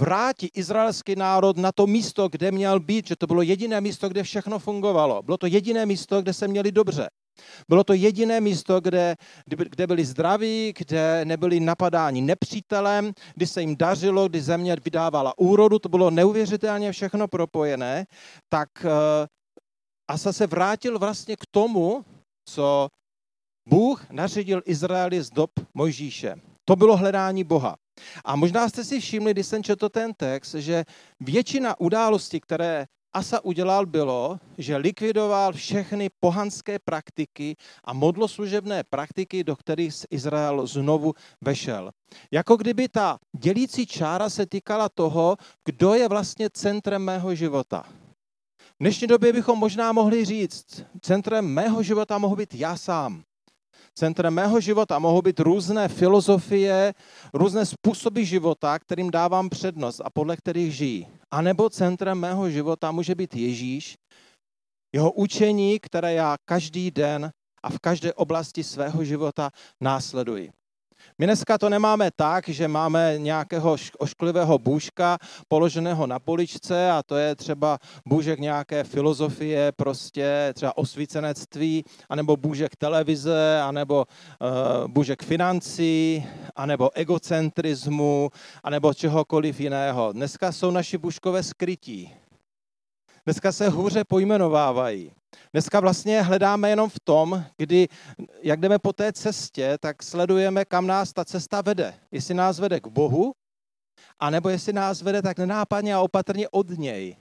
vrátí 0.00 0.50
izraelský 0.54 1.16
národ 1.16 1.56
na 1.56 1.72
to 1.72 1.86
místo, 1.86 2.28
kde 2.28 2.50
měl 2.50 2.80
být, 2.80 3.06
že 3.06 3.16
to 3.16 3.26
bylo 3.26 3.42
jediné 3.42 3.80
místo, 3.80 4.08
kde 4.08 4.22
všechno 4.22 4.58
fungovalo. 4.58 5.22
Bylo 5.22 5.36
to 5.36 5.46
jediné 5.46 5.86
místo, 5.86 6.22
kde 6.22 6.32
se 6.32 6.48
měli 6.48 6.72
dobře. 6.72 7.08
Bylo 7.68 7.84
to 7.84 7.92
jediné 7.92 8.40
místo, 8.40 8.80
kde, 8.80 9.16
kde 9.46 9.86
byli 9.86 10.04
zdraví, 10.04 10.74
kde 10.78 11.24
nebyli 11.24 11.60
napadáni 11.60 12.20
nepřítelem, 12.20 13.12
kdy 13.34 13.46
se 13.46 13.60
jim 13.60 13.76
dařilo, 13.76 14.28
kdy 14.28 14.40
země 14.40 14.76
vydávala 14.84 15.38
úrodu, 15.38 15.78
to 15.78 15.88
bylo 15.88 16.10
neuvěřitelně 16.10 16.92
všechno 16.92 17.28
propojené, 17.28 18.06
tak 18.48 18.68
uh, 18.84 18.90
Asa 20.10 20.32
se 20.32 20.46
vrátil 20.46 20.98
vlastně 20.98 21.36
k 21.36 21.46
tomu, 21.50 22.04
co 22.48 22.88
Bůh 23.68 24.10
nařídil 24.10 24.62
Izraeli 24.64 25.22
z 25.22 25.30
dob 25.30 25.50
Mojžíše. 25.74 26.34
To 26.64 26.76
bylo 26.76 26.96
hledání 26.96 27.44
Boha. 27.44 27.76
A 28.24 28.36
možná 28.36 28.68
jste 28.68 28.84
si 28.84 29.00
všimli, 29.00 29.32
když 29.32 29.46
jsem 29.46 29.62
četl 29.62 29.88
ten 29.88 30.14
text, 30.14 30.54
že 30.54 30.84
většina 31.20 31.80
událostí, 31.80 32.40
které 32.40 32.86
Asa 33.14 33.44
udělal, 33.44 33.86
bylo, 33.86 34.38
že 34.58 34.76
likvidoval 34.76 35.52
všechny 35.52 36.10
pohanské 36.20 36.78
praktiky 36.78 37.56
a 37.84 37.92
modloslužebné 37.92 38.84
praktiky, 38.84 39.44
do 39.44 39.56
kterých 39.56 39.94
Izrael 40.10 40.66
znovu 40.66 41.14
vešel. 41.40 41.90
Jako 42.30 42.56
kdyby 42.56 42.88
ta 42.88 43.18
dělící 43.36 43.86
čára 43.86 44.28
se 44.30 44.46
týkala 44.46 44.88
toho, 44.88 45.36
kdo 45.64 45.94
je 45.94 46.08
vlastně 46.08 46.50
centrem 46.50 47.02
mého 47.02 47.34
života. 47.34 47.84
V 48.60 48.80
dnešní 48.80 49.06
době 49.06 49.32
bychom 49.32 49.58
možná 49.58 49.92
mohli 49.92 50.24
říct, 50.24 50.84
centrem 51.00 51.46
mého 51.46 51.82
života 51.82 52.18
mohu 52.18 52.36
být 52.36 52.54
já 52.54 52.76
sám. 52.76 53.22
Centrem 53.94 54.34
mého 54.34 54.60
života 54.60 54.98
mohou 54.98 55.22
být 55.22 55.40
různé 55.40 55.88
filozofie, 55.88 56.94
různé 57.34 57.66
způsoby 57.66 58.22
života, 58.22 58.78
kterým 58.78 59.10
dávám 59.10 59.48
přednost 59.48 60.00
a 60.04 60.10
podle 60.10 60.36
kterých 60.36 60.76
žijí. 60.76 61.06
A 61.32 61.42
nebo 61.42 61.70
centrem 61.70 62.18
mého 62.18 62.50
života 62.50 62.92
může 62.92 63.14
být 63.14 63.34
Ježíš, 63.34 63.96
jeho 64.92 65.12
učení, 65.12 65.80
které 65.80 66.12
já 66.12 66.36
každý 66.44 66.90
den 66.90 67.32
a 67.62 67.70
v 67.70 67.78
každé 67.78 68.14
oblasti 68.14 68.64
svého 68.64 69.04
života 69.04 69.50
následuji. 69.80 70.52
My 71.18 71.26
dneska 71.26 71.58
to 71.58 71.68
nemáme 71.68 72.10
tak, 72.16 72.48
že 72.48 72.68
máme 72.68 73.14
nějakého 73.18 73.76
ošklivého 73.98 74.58
bůžka 74.58 75.18
položeného 75.48 76.06
na 76.06 76.18
poličce 76.18 76.90
a 76.90 77.02
to 77.02 77.16
je 77.16 77.34
třeba 77.34 77.78
bůžek 78.06 78.40
nějaké 78.40 78.84
filozofie, 78.84 79.72
prostě 79.72 80.52
třeba 80.54 80.76
osvícenectví, 80.76 81.84
anebo 82.08 82.36
bůžek 82.36 82.76
televize, 82.76 83.60
anebo 83.60 84.06
uh, 84.06 84.88
bůžek 84.88 85.22
financí, 85.22 86.26
anebo 86.56 86.90
egocentrismu, 86.94 88.30
anebo 88.62 88.94
čehokoliv 88.94 89.60
jiného. 89.60 90.12
Dneska 90.12 90.52
jsou 90.52 90.70
naši 90.70 90.98
bůžkové 90.98 91.42
skrytí. 91.42 92.21
Dneska 93.26 93.52
se 93.52 93.68
hůře 93.68 94.04
pojmenovávají. 94.04 95.12
Dneska 95.52 95.80
vlastně 95.80 96.22
hledáme 96.22 96.70
jenom 96.70 96.90
v 96.90 97.00
tom, 97.04 97.44
kdy, 97.56 97.88
jak 98.42 98.60
jdeme 98.60 98.78
po 98.78 98.92
té 98.92 99.12
cestě, 99.12 99.78
tak 99.80 100.02
sledujeme, 100.02 100.64
kam 100.64 100.86
nás 100.86 101.12
ta 101.12 101.24
cesta 101.24 101.60
vede. 101.60 101.94
Jestli 102.10 102.34
nás 102.34 102.58
vede 102.58 102.80
k 102.80 102.86
Bohu, 102.86 103.32
anebo 104.20 104.48
jestli 104.48 104.72
nás 104.72 105.02
vede 105.02 105.22
tak 105.22 105.38
nenápadně 105.38 105.94
a 105.94 106.00
opatrně 106.00 106.48
od 106.48 106.68
něj. 106.70 107.16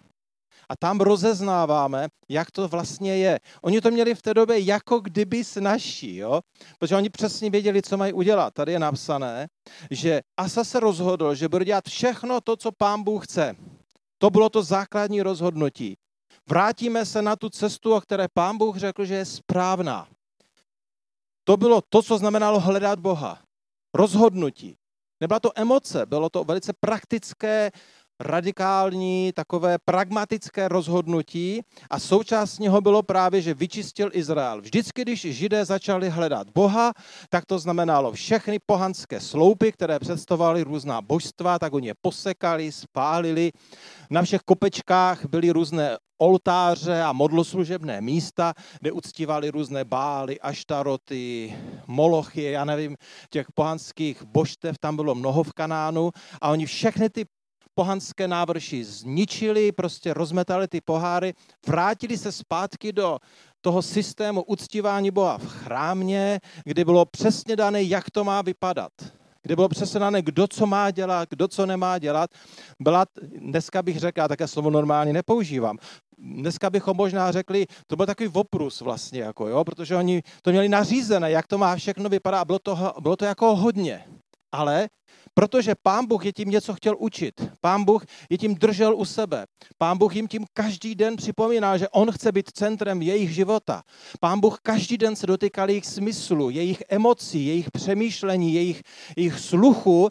A 0.70 0.76
tam 0.76 1.02
rozeznáváme, 1.02 2.08
jak 2.30 2.52
to 2.52 2.68
vlastně 2.68 3.18
je. 3.18 3.40
Oni 3.62 3.82
to 3.82 3.92
měli 3.92 4.16
v 4.16 4.22
té 4.22 4.34
době 4.34 4.60
jako 4.60 5.00
kdyby 5.00 5.44
snažší, 5.44 6.16
jo? 6.16 6.42
protože 6.80 6.96
oni 6.96 7.10
přesně 7.10 7.50
věděli, 7.50 7.82
co 7.82 7.98
mají 7.98 8.14
udělat. 8.14 8.54
Tady 8.54 8.72
je 8.72 8.80
napsané, 8.80 9.48
že 9.92 10.22
Asa 10.38 10.64
se 10.64 10.80
rozhodl, 10.80 11.36
že 11.36 11.50
bude 11.50 11.66
dělat 11.66 11.86
všechno 11.88 12.42
to, 12.42 12.58
co 12.58 12.72
pán 12.72 13.04
Bůh 13.04 13.26
chce. 13.26 13.56
To 14.22 14.30
bylo 14.30 14.50
to 14.50 14.64
základní 14.64 15.22
rozhodnutí. 15.22 15.98
Vrátíme 16.50 17.06
se 17.06 17.22
na 17.22 17.36
tu 17.36 17.50
cestu, 17.50 17.94
o 17.94 18.02
které 18.02 18.28
pán 18.34 18.58
Bůh 18.58 18.78
řekl, 18.78 19.06
že 19.06 19.14
je 19.14 19.26
správná. 19.26 20.08
To 21.44 21.58
bylo 21.58 21.82
to, 21.90 22.02
co 22.02 22.18
znamenalo 22.18 22.60
hledat 22.60 23.00
Boha. 23.00 23.42
Rozhodnutí. 23.94 24.78
Nebyla 25.22 25.40
to 25.40 25.52
emoce, 25.56 26.06
bylo 26.06 26.30
to 26.30 26.44
velice 26.44 26.74
praktické, 26.80 27.72
radikální, 28.22 29.32
takové 29.36 29.78
pragmatické 29.86 30.68
rozhodnutí 30.68 31.62
a 31.90 32.00
součástí 32.00 32.68
ho 32.68 32.82
bylo 32.82 33.04
právě, 33.04 33.42
že 33.42 33.54
vyčistil 33.54 34.10
Izrael. 34.14 34.62
Vždycky, 34.62 35.02
když 35.02 35.22
židé 35.22 35.66
začali 35.66 36.10
hledat 36.10 36.48
Boha, 36.50 36.94
tak 37.30 37.46
to 37.46 37.60
znamenalo 37.60 38.12
všechny 38.12 38.60
pohanské 38.66 39.20
sloupy, 39.20 39.72
které 39.72 40.00
představovaly 40.00 40.64
různá 40.64 41.02
božstva, 41.02 41.60
tak 41.60 41.74
oni 41.74 41.88
je 41.88 41.94
posekali, 42.02 42.72
spálili. 42.72 43.52
Na 44.10 44.22
všech 44.22 44.42
kopečkách 44.42 45.26
byly 45.26 45.52
různé 45.52 45.98
oltáře 46.22 47.02
a 47.02 47.14
modloslužebné 47.14 48.02
místa, 48.02 48.54
kde 48.80 48.92
uctívali 48.92 49.50
různé 49.50 49.86
bály, 49.86 50.40
aštaroty, 50.40 51.56
molochy, 51.88 52.44
já 52.44 52.66
nevím, 52.66 52.96
těch 53.30 53.48
pohanských 53.56 54.24
božstev 54.24 54.78
tam 54.80 54.96
bylo 54.96 55.16
mnoho 55.16 55.44
v 55.44 55.54
Kanánu 55.54 56.12
a 56.42 56.50
oni 56.50 56.66
všechny 56.66 57.10
ty 57.10 57.26
pohanské 57.76 58.28
návrši 58.28 58.84
zničili, 58.84 59.72
prostě 59.72 60.14
rozmetali 60.14 60.68
ty 60.68 60.82
poháry, 60.82 61.34
vrátili 61.68 62.18
se 62.18 62.32
zpátky 62.32 62.94
do 62.94 63.20
toho 63.62 63.82
systému 63.82 64.44
uctívání 64.44 65.12
Boha 65.12 65.38
v 65.38 65.46
chrámě, 65.46 66.40
kdy 66.66 66.86
bylo 66.86 67.06
přesně 67.06 67.56
dané, 67.56 67.84
jak 67.84 68.12
to 68.12 68.24
má 68.24 68.42
vypadat. 68.42 68.92
Kde 69.44 69.56
bylo 69.56 69.70
přesně 69.70 70.00
dané, 70.00 70.22
kdo 70.22 70.48
co 70.48 70.66
má 70.66 70.92
dělat, 70.92 71.30
kdo 71.30 71.48
co 71.48 71.66
nemá 71.66 71.98
dělat. 71.98 72.30
Byla, 72.80 73.06
dneska 73.22 73.82
bych 73.84 74.00
řekl, 74.00 74.20
já 74.20 74.28
také 74.28 74.48
slovo 74.48 74.70
normálně 74.70 75.14
nepoužívám, 75.14 75.78
dneska 76.18 76.70
bychom 76.70 76.98
možná 76.98 77.32
řekli, 77.32 77.66
to 77.88 77.96
byl 77.96 78.06
takový 78.06 78.30
oprus 78.34 78.82
vlastně, 78.82 79.22
jako, 79.22 79.48
jo, 79.48 79.64
protože 79.64 79.96
oni 79.96 80.22
to 80.42 80.52
měli 80.52 80.70
nařízené, 80.70 81.32
jak 81.32 81.48
to 81.48 81.58
má 81.58 81.76
všechno 81.76 82.10
vypadat 82.10 82.46
bylo 82.46 82.60
to, 82.60 82.94
bylo 83.00 83.16
to 83.16 83.26
jako 83.26 83.56
hodně. 83.56 84.06
Ale 84.52 84.90
Protože 85.34 85.76
pán 85.84 86.08
Bůh 86.08 86.26
je 86.26 86.34
tím 86.34 86.50
něco 86.50 86.74
chtěl 86.74 86.96
učit. 87.00 87.52
Pán 87.62 87.84
Bůh 87.84 88.06
je 88.30 88.38
tím 88.38 88.56
držel 88.56 88.96
u 88.96 89.06
sebe. 89.06 89.46
Pán 89.78 89.98
Bůh 89.98 90.16
jim 90.16 90.28
tím 90.28 90.46
každý 90.54 90.96
den 90.96 91.16
připomíná, 91.16 91.78
že 91.78 91.90
on 91.90 92.12
chce 92.12 92.32
být 92.32 92.52
centrem 92.52 93.02
jejich 93.02 93.34
života. 93.34 93.84
Pán 94.20 94.40
Bůh 94.40 94.60
každý 94.64 94.98
den 94.98 95.16
se 95.16 95.28
dotýkal 95.28 95.70
jejich 95.70 95.86
smyslu, 95.86 96.50
jejich 96.50 96.84
emocí, 96.90 97.46
jejich 97.46 97.72
přemýšlení, 97.72 98.54
jejich, 98.54 98.82
jejich 99.18 99.40
sluchu 99.40 100.10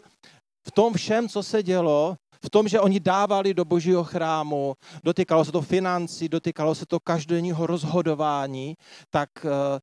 v 0.67 0.71
tom 0.71 0.93
všem, 0.93 1.29
co 1.29 1.43
se 1.43 1.63
dělo, 1.63 2.15
v 2.45 2.49
tom, 2.49 2.67
že 2.67 2.79
oni 2.79 2.99
dávali 2.99 3.53
do 3.53 3.65
božího 3.65 4.03
chrámu, 4.03 4.73
dotýkalo 5.03 5.45
se 5.45 5.51
to 5.51 5.61
financí, 5.61 6.29
dotýkalo 6.29 6.75
se 6.75 6.85
to 6.85 6.99
každodenního 6.99 7.67
rozhodování, 7.67 8.75
tak 9.09 9.29
eh, 9.45 9.79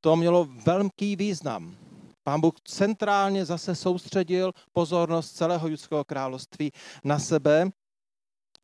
to 0.00 0.16
mělo 0.16 0.48
velký 0.64 1.16
význam. 1.16 1.85
Pán 2.26 2.40
Bůh 2.40 2.54
centrálně 2.64 3.44
zase 3.44 3.74
soustředil 3.74 4.52
pozornost 4.72 5.32
celého 5.32 5.68
judského 5.68 6.04
království 6.04 6.72
na 7.04 7.18
sebe. 7.18 7.70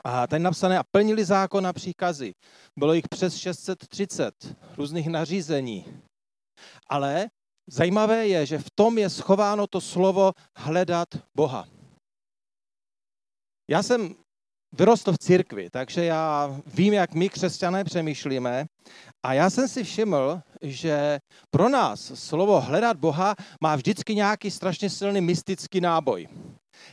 A 0.04 0.26
tady 0.26 0.42
napsané, 0.42 0.78
a 0.78 0.82
plnili 0.82 1.24
zákon 1.24 1.66
a 1.66 1.72
příkazy. 1.72 2.34
Bylo 2.78 2.92
jich 2.92 3.08
přes 3.08 3.36
630 3.36 4.56
různých 4.76 5.08
nařízení. 5.08 6.02
Ale 6.86 7.30
zajímavé 7.66 8.28
je, 8.28 8.46
že 8.46 8.58
v 8.58 8.70
tom 8.74 8.98
je 8.98 9.10
schováno 9.10 9.66
to 9.66 9.80
slovo 9.80 10.32
hledat 10.56 11.08
Boha. 11.36 11.68
Já 13.70 13.82
jsem 13.82 14.14
vyrostl 14.72 15.12
v 15.12 15.18
církvi, 15.18 15.70
takže 15.70 16.04
já 16.04 16.60
vím, 16.66 16.92
jak 16.92 17.14
my 17.14 17.28
křesťané 17.28 17.84
přemýšlíme 17.84 18.66
a 19.22 19.32
já 19.32 19.50
jsem 19.50 19.68
si 19.68 19.84
všiml, 19.84 20.40
že 20.62 21.20
pro 21.50 21.68
nás 21.68 22.12
slovo 22.14 22.60
hledat 22.60 22.96
Boha 22.96 23.34
má 23.60 23.76
vždycky 23.76 24.14
nějaký 24.14 24.50
strašně 24.50 24.90
silný 24.90 25.20
mystický 25.20 25.80
náboj. 25.80 26.28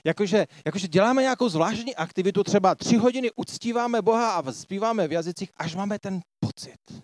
Jakože, 0.05 0.45
jakože 0.65 0.87
děláme 0.87 1.21
nějakou 1.21 1.49
zvláštní 1.49 1.95
aktivitu, 1.95 2.43
třeba 2.43 2.75
tři 2.75 2.95
hodiny 2.95 3.31
uctíváme 3.35 4.01
Boha 4.01 4.31
a 4.31 4.51
zpíváme 4.51 5.07
v 5.07 5.11
jazycích, 5.11 5.49
až 5.57 5.75
máme 5.75 5.99
ten 5.99 6.19
pocit. 6.39 7.03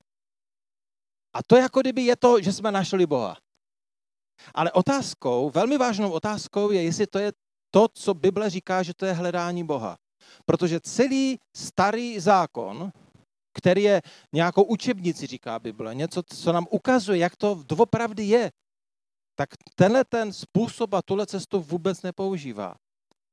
A 1.33 1.43
to 1.47 1.55
jako 1.55 1.81
kdyby 1.81 2.01
je 2.01 2.15
to, 2.15 2.41
že 2.41 2.53
jsme 2.53 2.71
našli 2.71 3.05
Boha. 3.05 3.37
Ale 4.53 4.71
otázkou, 4.71 5.49
velmi 5.49 5.77
vážnou 5.77 6.11
otázkou 6.11 6.71
je, 6.71 6.83
jestli 6.83 7.07
to 7.07 7.19
je 7.19 7.31
to, 7.71 7.87
co 7.93 8.13
Bible 8.13 8.49
říká, 8.49 8.83
že 8.83 8.93
to 8.93 9.05
je 9.05 9.13
hledání 9.13 9.63
Boha. 9.63 9.97
Protože 10.45 10.79
celý 10.79 11.39
starý 11.55 12.19
zákon, 12.19 12.91
který 13.57 13.83
je 13.83 14.01
nějakou 14.33 14.63
učebnici, 14.63 15.27
říká 15.27 15.59
Bible, 15.59 15.95
něco, 15.95 16.23
co 16.23 16.51
nám 16.51 16.67
ukazuje, 16.69 17.17
jak 17.19 17.35
to 17.35 17.63
doopravdy 17.67 18.23
je, 18.23 18.51
tak 19.35 19.49
tenhle 19.75 20.05
ten 20.05 20.33
způsob 20.33 20.93
a 20.93 21.01
tuhle 21.01 21.25
cestu 21.25 21.61
vůbec 21.61 22.01
nepoužívá. 22.01 22.75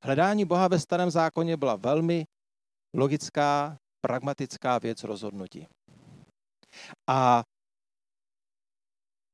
Hledání 0.03 0.45
Boha 0.45 0.67
ve 0.67 0.79
starém 0.79 1.11
zákoně 1.11 1.57
byla 1.57 1.75
velmi 1.75 2.25
logická, 2.93 3.77
pragmatická 4.01 4.77
věc 4.77 5.03
rozhodnutí. 5.03 5.67
A 7.07 7.43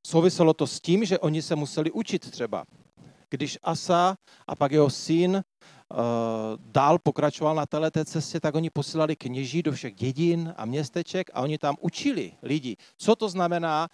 souviselo 0.08 0.54
to 0.54 0.68
s 0.68 0.82
tím, 0.82 1.06
že 1.06 1.20
oni 1.20 1.42
se 1.42 1.56
museli 1.56 1.92
učit 1.92 2.32
třeba. 2.32 2.64
Když 3.30 3.58
Asa 3.64 4.16
a 4.48 4.56
pak 4.56 4.72
jeho 4.72 4.90
syn 4.90 5.44
dál 6.58 7.00
pokračoval 7.00 7.56
na 7.56 7.66
této 7.66 8.06
cestě, 8.06 8.40
tak 8.40 8.56
oni 8.56 8.70
posílali 8.70 9.16
kněží 9.16 9.64
do 9.64 9.72
všech 9.72 9.96
dědin 9.96 10.54
a 10.58 10.66
městeček 10.66 11.30
a 11.34 11.42
oni 11.42 11.58
tam 11.58 11.76
učili 11.82 12.32
lidi, 12.42 12.78
co 12.98 13.16
to 13.16 13.30
znamená 13.30 13.88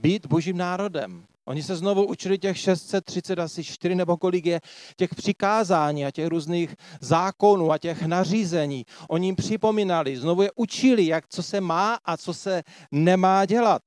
být 0.00 0.26
božím 0.26 0.56
národem. 0.56 1.24
Oni 1.44 1.62
se 1.62 1.76
znovu 1.76 2.06
učili 2.06 2.38
těch 2.38 2.58
630, 2.58 3.38
asi 3.38 3.64
4 3.64 3.94
nebo 3.94 4.16
kolik 4.16 4.46
je, 4.46 4.60
těch 4.96 5.14
přikázání 5.14 6.06
a 6.06 6.10
těch 6.10 6.26
různých 6.26 6.74
zákonů 7.00 7.72
a 7.72 7.78
těch 7.78 8.02
nařízení. 8.02 8.86
Oni 9.08 9.26
jim 9.26 9.36
připomínali, 9.36 10.16
znovu 10.16 10.42
je 10.42 10.50
učili, 10.56 11.06
jak 11.06 11.28
co 11.28 11.42
se 11.42 11.60
má 11.60 11.98
a 12.04 12.16
co 12.16 12.34
se 12.34 12.62
nemá 12.92 13.44
dělat. 13.44 13.82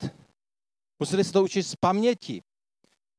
Museli 0.99 1.23
se 1.23 1.33
to 1.33 1.43
učit 1.43 1.63
z 1.63 1.75
paměti. 1.75 2.41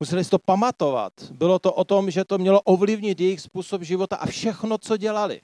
Museli 0.00 0.24
si 0.24 0.30
to 0.30 0.38
pamatovat. 0.38 1.12
Bylo 1.30 1.58
to 1.58 1.72
o 1.72 1.84
tom, 1.84 2.10
že 2.10 2.24
to 2.24 2.38
mělo 2.38 2.60
ovlivnit 2.62 3.20
jejich 3.20 3.40
způsob 3.40 3.82
života 3.82 4.16
a 4.16 4.26
všechno, 4.26 4.78
co 4.78 4.96
dělali. 4.96 5.40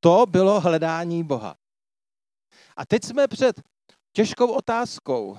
To 0.00 0.26
bylo 0.28 0.60
hledání 0.60 1.24
Boha. 1.24 1.56
A 2.76 2.86
teď 2.86 3.04
jsme 3.04 3.28
před 3.28 3.60
těžkou 4.12 4.46
otázkou. 4.46 5.38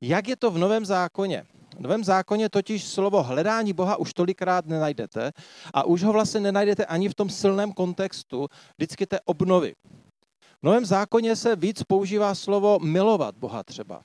Jak 0.00 0.28
je 0.28 0.36
to 0.36 0.50
v 0.50 0.58
Novém 0.58 0.84
zákoně? 0.84 1.46
V 1.76 1.80
Novém 1.80 2.04
zákoně 2.04 2.48
totiž 2.48 2.84
slovo 2.84 3.22
hledání 3.22 3.72
Boha 3.72 3.96
už 3.96 4.14
tolikrát 4.14 4.66
nenajdete 4.66 5.32
a 5.74 5.84
už 5.84 6.02
ho 6.02 6.12
vlastně 6.12 6.40
nenajdete 6.40 6.86
ani 6.86 7.08
v 7.08 7.14
tom 7.14 7.30
silném 7.30 7.72
kontextu 7.72 8.48
vždycky 8.76 9.06
té 9.06 9.20
obnovy. 9.20 9.74
V 10.60 10.62
Novém 10.62 10.84
zákoně 10.84 11.36
se 11.36 11.56
víc 11.56 11.82
používá 11.82 12.34
slovo 12.34 12.78
milovat 12.78 13.36
Boha 13.36 13.62
třeba. 13.64 14.02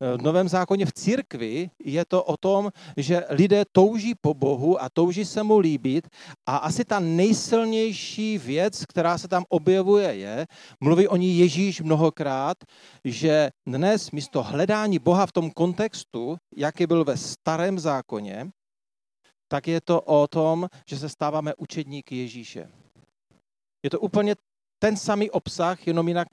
V 0.00 0.22
Novém 0.22 0.48
zákoně 0.48 0.86
v 0.86 0.92
církvi 0.92 1.70
je 1.84 2.04
to 2.04 2.24
o 2.24 2.36
tom, 2.36 2.70
že 2.96 3.24
lidé 3.30 3.64
touží 3.72 4.14
po 4.20 4.34
Bohu 4.34 4.82
a 4.82 4.88
touží 4.88 5.24
se 5.24 5.42
mu 5.42 5.58
líbit 5.58 6.08
a 6.46 6.56
asi 6.56 6.84
ta 6.84 7.00
nejsilnější 7.00 8.38
věc, 8.38 8.84
která 8.86 9.18
se 9.18 9.28
tam 9.28 9.44
objevuje, 9.48 10.14
je, 10.14 10.46
mluví 10.80 11.08
o 11.08 11.16
ní 11.16 11.38
Ježíš 11.38 11.80
mnohokrát, 11.80 12.56
že 13.04 13.50
dnes 13.66 14.10
místo 14.10 14.42
hledání 14.42 14.98
Boha 14.98 15.26
v 15.26 15.32
tom 15.32 15.50
kontextu, 15.50 16.36
jaký 16.56 16.86
byl 16.86 17.04
ve 17.04 17.16
starém 17.16 17.78
zákoně, 17.78 18.50
tak 19.48 19.68
je 19.68 19.80
to 19.80 20.00
o 20.00 20.28
tom, 20.28 20.68
že 20.86 20.98
se 20.98 21.08
stáváme 21.08 21.54
učedníky 21.54 22.16
Ježíše. 22.16 22.68
Je 23.82 23.90
to 23.90 24.00
úplně 24.00 24.34
ten 24.82 24.96
samý 24.96 25.30
obsah, 25.30 25.86
jenom 25.86 26.08
jinak 26.08 26.28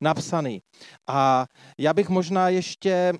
napsaný. 0.00 0.62
A 1.06 1.46
já 1.78 1.94
bych 1.94 2.08
možná 2.08 2.48
ještě 2.48 3.12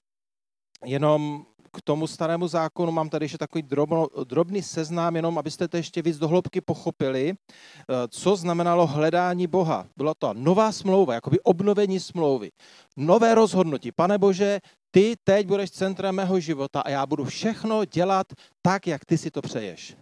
jenom 0.86 1.46
k 1.72 1.82
tomu 1.82 2.06
starému 2.06 2.48
zákonu 2.48 2.92
mám 2.92 3.08
tady 3.08 3.24
ještě 3.24 3.38
takový 3.38 3.62
drobno, 3.62 4.08
drobný 4.24 4.62
seznám, 4.62 5.16
jenom 5.16 5.38
abyste 5.38 5.68
to 5.68 5.76
ještě 5.76 6.02
víc 6.02 6.18
dohloubky 6.18 6.60
pochopili, 6.60 7.34
eh, 7.34 7.94
co 8.08 8.36
znamenalo 8.36 8.86
hledání 8.86 9.46
Boha. 9.46 9.86
Byla 9.96 10.14
to 10.18 10.34
nová 10.34 10.72
smlouva, 10.72 11.14
jakoby 11.14 11.40
obnovení 11.40 12.00
smlouvy. 12.00 12.50
Nové 12.96 13.34
rozhodnutí. 13.34 13.92
Pane 13.92 14.18
Bože, 14.18 14.60
ty 14.90 15.14
teď 15.24 15.46
budeš 15.46 15.70
centrem 15.70 16.14
mého 16.14 16.40
života 16.40 16.80
a 16.80 16.90
já 16.90 17.06
budu 17.06 17.24
všechno 17.24 17.84
dělat 17.84 18.26
tak, 18.62 18.86
jak 18.86 19.04
ty 19.04 19.18
si 19.18 19.30
to 19.30 19.42
přeješ. 19.42 19.96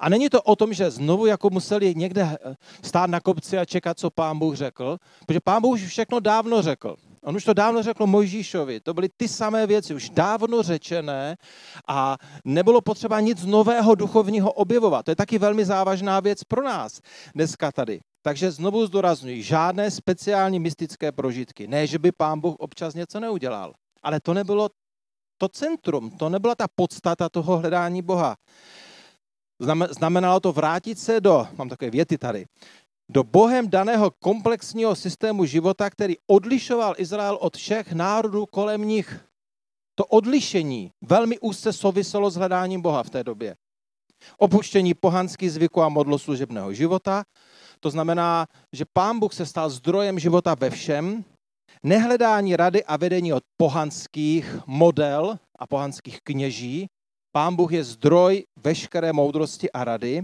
A 0.00 0.08
není 0.08 0.28
to 0.28 0.42
o 0.42 0.56
tom, 0.56 0.72
že 0.72 0.90
znovu 0.90 1.26
jako 1.26 1.50
museli 1.50 1.94
někde 1.94 2.22
eh, 2.22 2.54
stát 2.82 3.10
na 3.10 3.20
kopci 3.20 3.58
a 3.58 3.64
čekat, 3.64 3.98
co 3.98 4.10
pán 4.10 4.38
Bůh 4.38 4.56
řekl, 4.56 4.98
protože 5.26 5.40
pán 5.40 5.62
Bůh 5.62 5.74
už 5.74 5.86
všechno 5.86 6.20
dávno 6.20 6.62
řekl. 6.62 6.96
On 7.22 7.36
už 7.36 7.44
to 7.44 7.54
dávno 7.54 7.82
řekl 7.82 8.06
Mojžíšovi. 8.06 8.80
To 8.80 8.94
byly 8.94 9.08
ty 9.16 9.28
samé 9.28 9.66
věci, 9.66 9.94
už 9.94 10.10
dávno 10.10 10.62
řečené 10.62 11.36
a 11.88 12.16
nebylo 12.44 12.80
potřeba 12.80 13.20
nic 13.20 13.44
nového 13.44 13.94
duchovního 13.94 14.52
objevovat. 14.52 15.04
To 15.04 15.10
je 15.10 15.16
taky 15.16 15.38
velmi 15.38 15.64
závažná 15.64 16.20
věc 16.20 16.44
pro 16.44 16.62
nás 16.62 17.00
dneska 17.34 17.72
tady. 17.72 18.00
Takže 18.22 18.50
znovu 18.50 18.86
zdůraznuju, 18.86 19.42
žádné 19.42 19.90
speciální 19.90 20.60
mystické 20.60 21.12
prožitky. 21.12 21.68
Ne, 21.68 21.86
že 21.86 21.98
by 21.98 22.12
pán 22.12 22.40
Bůh 22.40 22.56
občas 22.58 22.94
něco 22.94 23.20
neudělal. 23.20 23.72
Ale 24.02 24.20
to 24.20 24.34
nebylo 24.34 24.68
to 25.38 25.48
centrum, 25.48 26.10
to 26.10 26.28
nebyla 26.28 26.54
ta 26.54 26.66
podstata 26.74 27.28
toho 27.28 27.58
hledání 27.58 28.02
Boha. 28.02 28.36
Znamenalo 29.90 30.40
to 30.40 30.52
vrátit 30.52 30.98
se 30.98 31.20
do, 31.20 31.46
mám 31.56 31.68
takové 31.68 31.90
věty 31.90 32.18
tady, 32.18 32.46
do 33.10 33.24
Bohem 33.24 33.70
daného 33.70 34.10
komplexního 34.10 34.96
systému 34.96 35.44
života, 35.44 35.90
který 35.90 36.14
odlišoval 36.26 36.94
Izrael 36.98 37.38
od 37.40 37.56
všech 37.56 37.92
národů 37.92 38.46
kolem 38.46 38.84
nich. 38.84 39.20
To 39.94 40.04
odlišení 40.04 40.92
velmi 41.02 41.38
úzce 41.38 41.72
souviselo 41.72 42.30
s 42.30 42.34
hledáním 42.34 42.80
Boha 42.80 43.02
v 43.02 43.10
té 43.10 43.24
době. 43.24 43.56
Opuštění 44.38 44.94
pohanských 44.94 45.52
zvyků 45.52 45.82
a 45.82 45.88
modloslužebného 45.88 46.72
života, 46.74 47.24
to 47.80 47.90
znamená, 47.90 48.46
že 48.72 48.84
pán 48.92 49.18
Bůh 49.18 49.34
se 49.34 49.46
stal 49.46 49.70
zdrojem 49.70 50.18
života 50.18 50.54
ve 50.54 50.70
všem, 50.70 51.24
nehledání 51.82 52.56
rady 52.56 52.84
a 52.84 52.96
vedení 52.96 53.32
od 53.32 53.42
pohanských 53.56 54.58
model 54.66 55.38
a 55.58 55.66
pohanských 55.66 56.20
kněží, 56.20 56.86
Pán 57.32 57.56
Bůh 57.56 57.72
je 57.72 57.84
zdroj 57.84 58.44
veškeré 58.56 59.12
moudrosti 59.12 59.72
a 59.72 59.84
rady. 59.84 60.22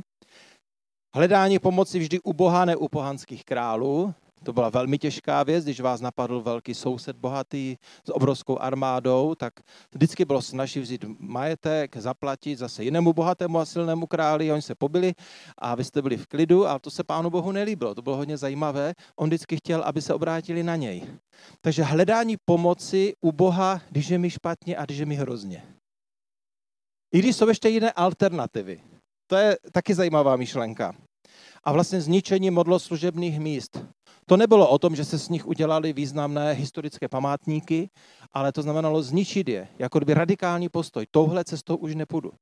Hledání 1.15 1.59
pomoci 1.59 1.99
vždy 1.99 2.21
u 2.21 2.33
Boha, 2.33 2.65
ne 2.65 2.77
u 2.77 2.89
pohanských 2.89 3.45
králů. 3.45 4.15
To 4.45 4.53
byla 4.53 4.69
velmi 4.71 4.99
těžká 4.99 5.43
věc, 5.43 5.65
když 5.65 5.81
vás 5.81 6.01
napadl 6.01 6.41
velký 6.41 6.75
soused 6.75 7.17
bohatý 7.17 7.77
s 8.05 8.15
obrovskou 8.15 8.59
armádou, 8.59 9.35
tak 9.35 9.53
vždycky 9.95 10.25
bylo 10.25 10.43
snaží 10.43 10.81
vzít 10.81 11.05
majetek, 11.19 11.97
zaplatit 11.97 12.59
zase 12.59 12.85
jinému 12.85 13.13
bohatému 13.13 13.59
a 13.59 13.65
silnému 13.65 14.07
králi, 14.07 14.53
oni 14.53 14.63
se 14.63 14.75
pobili 14.75 15.15
a 15.59 15.75
vy 15.75 15.85
jste 15.85 16.03
byli 16.03 16.17
v 16.17 16.27
klidu 16.27 16.67
a 16.67 16.79
to 16.79 16.91
se 16.91 17.05
pánu 17.05 17.31
Bohu 17.31 17.53
nelíbilo. 17.53 17.95
To 17.95 18.03
bylo 18.03 18.17
hodně 18.17 18.37
zajímavé. 18.37 18.95
On 19.17 19.29
vždycky 19.29 19.57
chtěl, 19.57 19.83
aby 19.83 20.03
se 20.03 20.15
obrátili 20.15 20.63
na 20.63 20.77
něj. 20.77 21.07
Takže 21.61 21.83
hledání 21.83 22.37
pomoci 22.45 23.15
u 23.21 23.33
Boha, 23.33 23.81
když 23.91 24.09
je 24.09 24.19
mi 24.19 24.31
špatně 24.31 24.77
a 24.77 24.85
když 24.85 24.99
je 24.99 25.07
mi 25.07 25.15
hrozně. 25.15 25.76
I 27.13 27.19
když 27.19 27.37
jsou 27.37 27.49
ještě 27.49 27.69
jiné 27.69 27.93
alternativy. 27.93 28.83
To 29.27 29.37
je 29.37 29.59
taky 29.73 29.95
zajímavá 29.95 30.37
myšlenka. 30.37 30.95
A 31.65 31.73
vlastně 31.73 32.01
zničení 32.01 32.51
modloslužebných 32.51 33.41
míst. 33.41 33.79
To 34.27 34.37
nebylo 34.37 34.71
o 34.71 34.79
tom, 34.79 34.97
že 34.97 35.05
se 35.05 35.19
z 35.19 35.29
nich 35.29 35.47
udělali 35.47 35.93
významné 35.93 36.53
historické 36.53 37.09
památníky, 37.09 37.91
ale 38.33 38.53
to 38.53 38.63
znamenalo 38.63 39.03
zničit 39.03 39.49
je, 39.49 39.69
jako 39.79 39.99
kdyby 39.99 40.15
radikální 40.15 40.69
postoj. 40.69 41.07
Touhle 41.11 41.45
cestou 41.45 41.77
už 41.77 41.95
nepůjdu. 41.95 42.33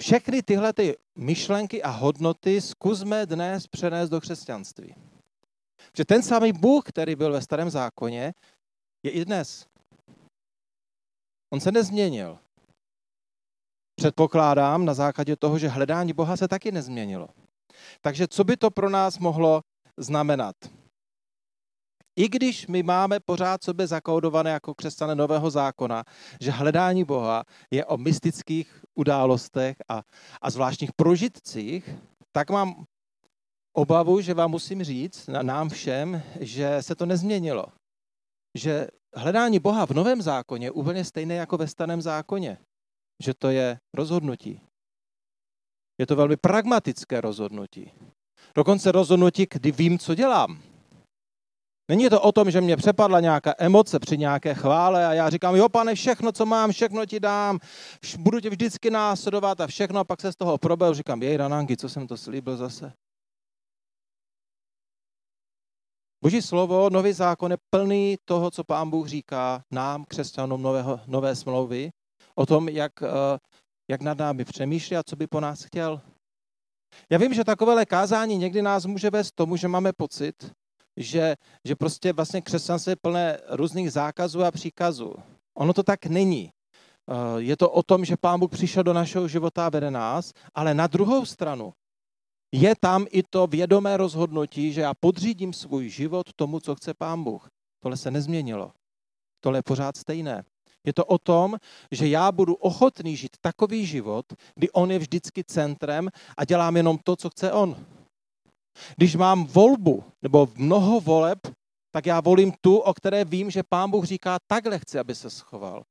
Všechny 0.00 0.42
tyhle 0.42 0.72
ty 0.72 0.96
myšlenky 1.18 1.82
a 1.82 1.90
hodnoty 1.90 2.60
zkusme 2.60 3.26
dnes 3.26 3.66
přenést 3.66 4.10
do 4.10 4.20
křesťanství. 4.20 4.94
Že 5.96 6.04
ten 6.04 6.22
samý 6.22 6.52
Bůh, 6.52 6.84
který 6.84 7.16
byl 7.16 7.32
ve 7.32 7.42
starém 7.42 7.70
zákoně, 7.70 8.34
je 9.02 9.10
i 9.10 9.24
dnes. 9.24 9.66
On 11.52 11.60
se 11.60 11.72
nezměnil. 11.72 12.38
Předpokládám 14.02 14.84
na 14.84 14.94
základě 14.94 15.36
toho, 15.36 15.58
že 15.58 15.68
hledání 15.68 16.12
Boha 16.12 16.36
se 16.36 16.48
taky 16.48 16.72
nezměnilo. 16.72 17.28
Takže 18.00 18.28
co 18.28 18.44
by 18.44 18.56
to 18.56 18.70
pro 18.70 18.90
nás 18.90 19.18
mohlo 19.18 19.62
znamenat? 19.96 20.56
I 22.16 22.28
když 22.28 22.66
my 22.66 22.82
máme 22.82 23.20
pořád 23.20 23.64
sobě 23.64 23.86
zakódované 23.86 24.50
jako 24.50 24.74
křesťané 24.74 25.14
nového 25.14 25.50
zákona, 25.50 26.04
že 26.40 26.50
hledání 26.50 27.04
Boha 27.04 27.44
je 27.70 27.84
o 27.84 27.96
mystických 27.96 28.84
událostech 28.94 29.76
a, 29.88 30.02
a 30.42 30.50
zvláštních 30.50 30.92
prožitcích, 30.92 31.90
tak 32.32 32.50
mám 32.50 32.84
obavu, 33.72 34.20
že 34.20 34.34
vám 34.34 34.50
musím 34.50 34.84
říct, 34.84 35.30
nám 35.42 35.68
všem, 35.68 36.22
že 36.40 36.82
se 36.82 36.94
to 36.94 37.06
nezměnilo. 37.06 37.66
Že 38.58 38.86
hledání 39.14 39.58
Boha 39.58 39.86
v 39.86 39.90
novém 39.90 40.22
zákoně 40.22 40.66
je 40.66 40.70
úplně 40.70 41.04
stejné 41.04 41.34
jako 41.34 41.56
ve 41.56 41.68
starém 41.68 42.02
zákoně 42.02 42.58
že 43.22 43.34
to 43.34 43.50
je 43.50 43.78
rozhodnutí. 43.94 44.60
Je 45.98 46.06
to 46.06 46.16
velmi 46.16 46.36
pragmatické 46.36 47.20
rozhodnutí. 47.20 47.92
Dokonce 48.54 48.92
rozhodnutí, 48.92 49.46
kdy 49.50 49.72
vím, 49.72 49.98
co 49.98 50.14
dělám. 50.14 50.62
Není 51.90 52.10
to 52.10 52.20
o 52.20 52.32
tom, 52.32 52.50
že 52.50 52.60
mě 52.60 52.76
přepadla 52.76 53.20
nějaká 53.20 53.54
emoce 53.58 53.98
při 53.98 54.18
nějaké 54.18 54.54
chvále 54.54 55.06
a 55.06 55.12
já 55.12 55.30
říkám, 55.30 55.56
jo 55.56 55.68
pane, 55.68 55.94
všechno, 55.94 56.32
co 56.32 56.46
mám, 56.46 56.72
všechno 56.72 57.06
ti 57.06 57.20
dám, 57.20 57.58
budu 58.18 58.40
tě 58.40 58.50
vždycky 58.50 58.90
následovat 58.90 59.60
a 59.60 59.66
všechno 59.66 60.00
a 60.00 60.04
pak 60.04 60.20
se 60.20 60.32
z 60.32 60.36
toho 60.36 60.58
probel, 60.58 60.94
říkám, 60.94 61.22
jej 61.22 61.36
Ranangi, 61.36 61.76
co 61.76 61.88
jsem 61.88 62.06
to 62.06 62.16
slíbil 62.16 62.56
zase. 62.56 62.92
Boží 66.24 66.42
slovo, 66.42 66.90
nový 66.90 67.12
zákon 67.12 67.50
je 67.50 67.56
plný 67.70 68.16
toho, 68.24 68.50
co 68.50 68.64
pán 68.64 68.90
Bůh 68.90 69.08
říká 69.08 69.64
nám, 69.70 70.04
křesťanům 70.04 70.62
nového, 70.62 71.00
nové 71.06 71.36
smlouvy 71.36 71.90
o 72.34 72.46
tom, 72.46 72.68
jak, 72.68 73.02
eh, 73.02 73.38
jak 73.90 74.00
nad 74.02 74.18
námi 74.18 74.44
přemýšlí 74.44 74.96
a 74.96 75.02
co 75.02 75.16
by 75.16 75.26
po 75.26 75.40
nás 75.40 75.64
chtěl. 75.64 76.00
Já 77.10 77.18
vím, 77.18 77.34
že 77.34 77.44
takové 77.44 77.86
kázání 77.86 78.36
někdy 78.36 78.62
nás 78.62 78.86
může 78.86 79.10
vést 79.10 79.32
tomu, 79.34 79.56
že 79.56 79.68
máme 79.68 79.92
pocit, 79.92 80.52
že, 80.96 81.36
že 81.64 81.76
prostě 81.76 82.12
vlastně 82.12 82.40
křesťanství 82.40 82.90
je 82.90 82.96
plné 82.96 83.38
různých 83.48 83.92
zákazů 83.92 84.44
a 84.44 84.50
příkazů. 84.50 85.14
Ono 85.54 85.72
to 85.72 85.82
tak 85.82 86.06
není. 86.06 86.50
Eh, 87.10 87.40
je 87.40 87.56
to 87.56 87.70
o 87.70 87.82
tom, 87.82 88.04
že 88.04 88.16
Pán 88.16 88.40
Bůh 88.40 88.50
přišel 88.50 88.82
do 88.82 88.92
našeho 88.92 89.28
života 89.28 89.66
a 89.66 89.68
vede 89.68 89.90
nás, 89.90 90.32
ale 90.54 90.74
na 90.74 90.86
druhou 90.86 91.24
stranu 91.24 91.72
je 92.52 92.74
tam 92.80 93.06
i 93.10 93.22
to 93.22 93.46
vědomé 93.46 93.96
rozhodnutí, 93.96 94.72
že 94.72 94.80
já 94.80 94.94
podřídím 94.94 95.52
svůj 95.52 95.88
život 95.88 96.32
tomu, 96.36 96.60
co 96.60 96.74
chce 96.74 96.94
Pán 96.94 97.24
Bůh. 97.24 97.48
Tohle 97.82 97.96
se 97.96 98.10
nezměnilo. 98.10 98.72
Tohle 99.40 99.58
je 99.58 99.62
pořád 99.62 99.96
stejné. 99.96 100.44
Je 100.86 100.92
to 100.92 101.04
o 101.04 101.18
tom, 101.18 101.56
že 101.90 102.08
já 102.08 102.32
budu 102.32 102.54
ochotný 102.54 103.16
žít 103.16 103.36
takový 103.40 103.86
život, 103.86 104.26
kdy 104.54 104.70
on 104.70 104.90
je 104.90 104.98
vždycky 104.98 105.44
centrem 105.44 106.10
a 106.36 106.44
dělám 106.44 106.76
jenom 106.76 106.98
to, 107.04 107.16
co 107.16 107.30
chce 107.30 107.52
on. 107.52 107.86
Když 108.96 109.16
mám 109.16 109.44
volbu 109.44 110.04
nebo 110.22 110.48
mnoho 110.56 111.00
voleb, 111.00 111.38
tak 111.90 112.06
já 112.06 112.20
volím 112.20 112.52
tu, 112.60 112.76
o 112.76 112.94
které 112.94 113.24
vím, 113.24 113.50
že 113.50 113.62
pán 113.62 113.90
Bůh 113.90 114.04
říká, 114.04 114.38
takhle 114.46 114.78
chci, 114.78 114.98
aby 114.98 115.14
se 115.14 115.30
schoval. 115.30 115.82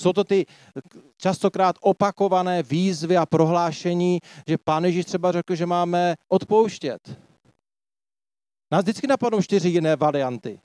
Jsou 0.00 0.12
to 0.12 0.24
ty 0.24 0.46
častokrát 1.16 1.76
opakované 1.80 2.62
výzvy 2.62 3.16
a 3.16 3.26
prohlášení, 3.26 4.18
že 4.48 4.58
pán 4.58 4.84
Ježíš 4.84 5.04
třeba 5.04 5.32
řekl, 5.32 5.54
že 5.54 5.66
máme 5.66 6.14
odpouštět. 6.28 7.18
Nás 8.72 8.82
vždycky 8.82 9.06
napadnou 9.06 9.42
čtyři 9.42 9.68
jiné 9.68 9.96
varianty. 9.96 10.60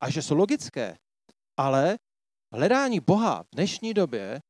A 0.00 0.10
že 0.10 0.22
jsou 0.22 0.34
logické. 0.34 0.96
Ale 1.56 1.98
hledání 2.52 3.00
Boha 3.00 3.42
v 3.42 3.46
dnešní 3.54 3.94
době, 3.94 4.40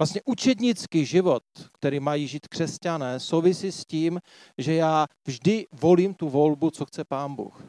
vlastně 0.00 0.20
učednický 0.24 1.06
život, 1.06 1.42
který 1.72 2.00
mají 2.00 2.26
žít 2.26 2.48
křesťané, 2.48 3.20
souvisí 3.20 3.72
s 3.72 3.84
tím, 3.84 4.20
že 4.58 4.74
já 4.74 5.06
vždy 5.26 5.66
volím 5.72 6.14
tu 6.14 6.28
volbu, 6.28 6.70
co 6.70 6.86
chce 6.86 7.04
Pán 7.04 7.34
Bůh. 7.34 7.64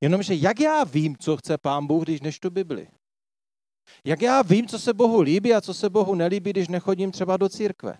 Jenomže 0.00 0.34
jak 0.34 0.60
já 0.60 0.84
vím, 0.84 1.16
co 1.16 1.36
chce 1.36 1.58
pán 1.58 1.86
Bůh, 1.86 2.02
když 2.02 2.20
nečtu 2.20 2.50
Bibli? 2.50 2.88
Jak 4.04 4.22
já 4.22 4.42
vím, 4.42 4.66
co 4.66 4.78
se 4.78 4.94
Bohu 4.94 5.20
líbí 5.20 5.54
a 5.54 5.60
co 5.60 5.74
se 5.74 5.90
Bohu 5.90 6.14
nelíbí, 6.14 6.50
když 6.50 6.68
nechodím 6.68 7.12
třeba 7.12 7.36
do 7.36 7.48
církve? 7.48 7.98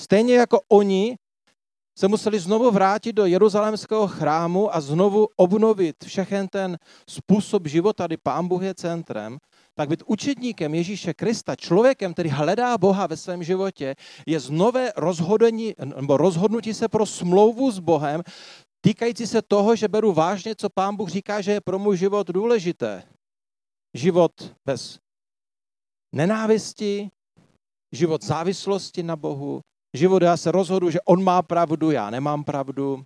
Stejně 0.00 0.34
jako 0.34 0.60
oni 0.68 1.16
se 1.98 2.08
museli 2.08 2.40
znovu 2.40 2.70
vrátit 2.70 3.12
do 3.12 3.26
jeruzalémského 3.26 4.08
chrámu 4.08 4.74
a 4.74 4.80
znovu 4.80 5.28
obnovit 5.36 6.04
všechen 6.04 6.48
ten 6.48 6.78
způsob 7.10 7.66
života, 7.66 8.06
kdy 8.06 8.16
Pán 8.16 8.48
Bůh 8.48 8.62
je 8.62 8.74
centrem, 8.74 9.38
tak 9.74 9.88
být 9.88 10.02
učedníkem 10.06 10.74
Ježíše 10.74 11.14
Krista, 11.14 11.56
člověkem, 11.56 12.12
který 12.12 12.28
hledá 12.28 12.78
Boha 12.78 13.06
ve 13.06 13.16
svém 13.16 13.42
životě, 13.42 13.94
je 14.26 14.40
znové 14.40 14.92
rozhodnutí, 14.96 15.74
nebo 15.96 16.16
rozhodnutí 16.16 16.74
se 16.74 16.88
pro 16.88 17.06
smlouvu 17.06 17.70
s 17.70 17.78
Bohem, 17.78 18.22
týkající 18.80 19.26
se 19.26 19.42
toho, 19.42 19.76
že 19.76 19.88
beru 19.88 20.12
vážně, 20.12 20.54
co 20.56 20.68
Pán 20.70 20.96
Bůh 20.96 21.08
říká, 21.08 21.40
že 21.40 21.52
je 21.52 21.60
pro 21.60 21.78
můj 21.78 21.96
život 21.96 22.26
důležité. 22.26 23.02
Život 23.94 24.32
bez 24.66 24.98
nenávisti, 26.14 27.10
život 27.92 28.24
závislosti 28.24 29.02
na 29.02 29.16
Bohu, 29.16 29.60
život, 29.96 30.22
já 30.22 30.36
se 30.36 30.52
rozhodu, 30.52 30.90
že 30.90 31.00
on 31.00 31.24
má 31.24 31.42
pravdu, 31.42 31.90
já 31.90 32.10
nemám 32.10 32.44
pravdu, 32.44 33.02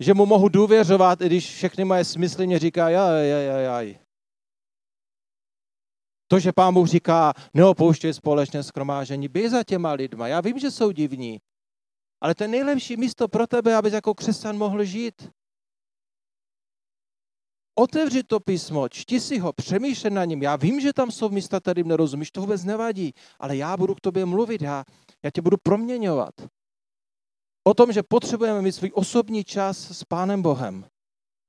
že 0.00 0.14
mu 0.14 0.26
mohu 0.26 0.48
důvěřovat, 0.48 1.20
i 1.20 1.26
když 1.26 1.54
všechny 1.54 1.84
moje 1.84 2.04
smysly 2.04 2.46
mě 2.46 2.58
jaj, 2.76 2.94
jaj, 2.94 3.28
jaj, 3.28 3.64
jaj. 3.64 3.98
To, 6.32 6.40
že 6.40 6.52
pán 6.52 6.74
Bůh 6.74 6.88
říká, 6.88 7.32
neopouštěj 7.54 8.14
společné 8.14 8.62
skromážení, 8.62 9.28
běž 9.28 9.50
za 9.50 9.64
těma 9.64 9.92
lidma. 9.92 10.28
Já 10.28 10.40
vím, 10.40 10.58
že 10.58 10.70
jsou 10.70 10.90
divní, 10.90 11.40
ale 12.20 12.34
to 12.34 12.44
je 12.44 12.48
nejlepší 12.48 12.96
místo 12.96 13.28
pro 13.28 13.46
tebe, 13.46 13.76
abys 13.76 13.92
jako 13.92 14.14
křesťan 14.14 14.56
mohl 14.56 14.84
žít. 14.84 15.30
Otevři 17.78 18.22
to 18.22 18.40
písmo, 18.40 18.88
čti 18.88 19.20
si 19.20 19.38
ho, 19.38 19.52
přemýšlej 19.52 20.10
na 20.10 20.24
ním. 20.24 20.42
Já 20.42 20.56
vím, 20.56 20.80
že 20.80 20.92
tam 20.92 21.10
jsou 21.10 21.28
místa, 21.28 21.60
kterým 21.60 21.88
nerozumíš, 21.88 22.30
to 22.30 22.40
vůbec 22.40 22.64
nevadí, 22.64 23.12
ale 23.40 23.56
já 23.56 23.76
budu 23.76 23.94
k 23.94 24.00
tobě 24.00 24.24
mluvit, 24.24 24.62
já, 24.62 24.84
já 25.22 25.30
tě 25.30 25.42
budu 25.42 25.56
proměňovat. 25.62 26.34
O 27.64 27.74
tom, 27.74 27.92
že 27.92 28.02
potřebujeme 28.02 28.62
mít 28.62 28.72
svůj 28.72 28.90
osobní 28.94 29.44
čas 29.44 29.90
s 29.90 30.04
Pánem 30.04 30.42
Bohem, 30.42 30.84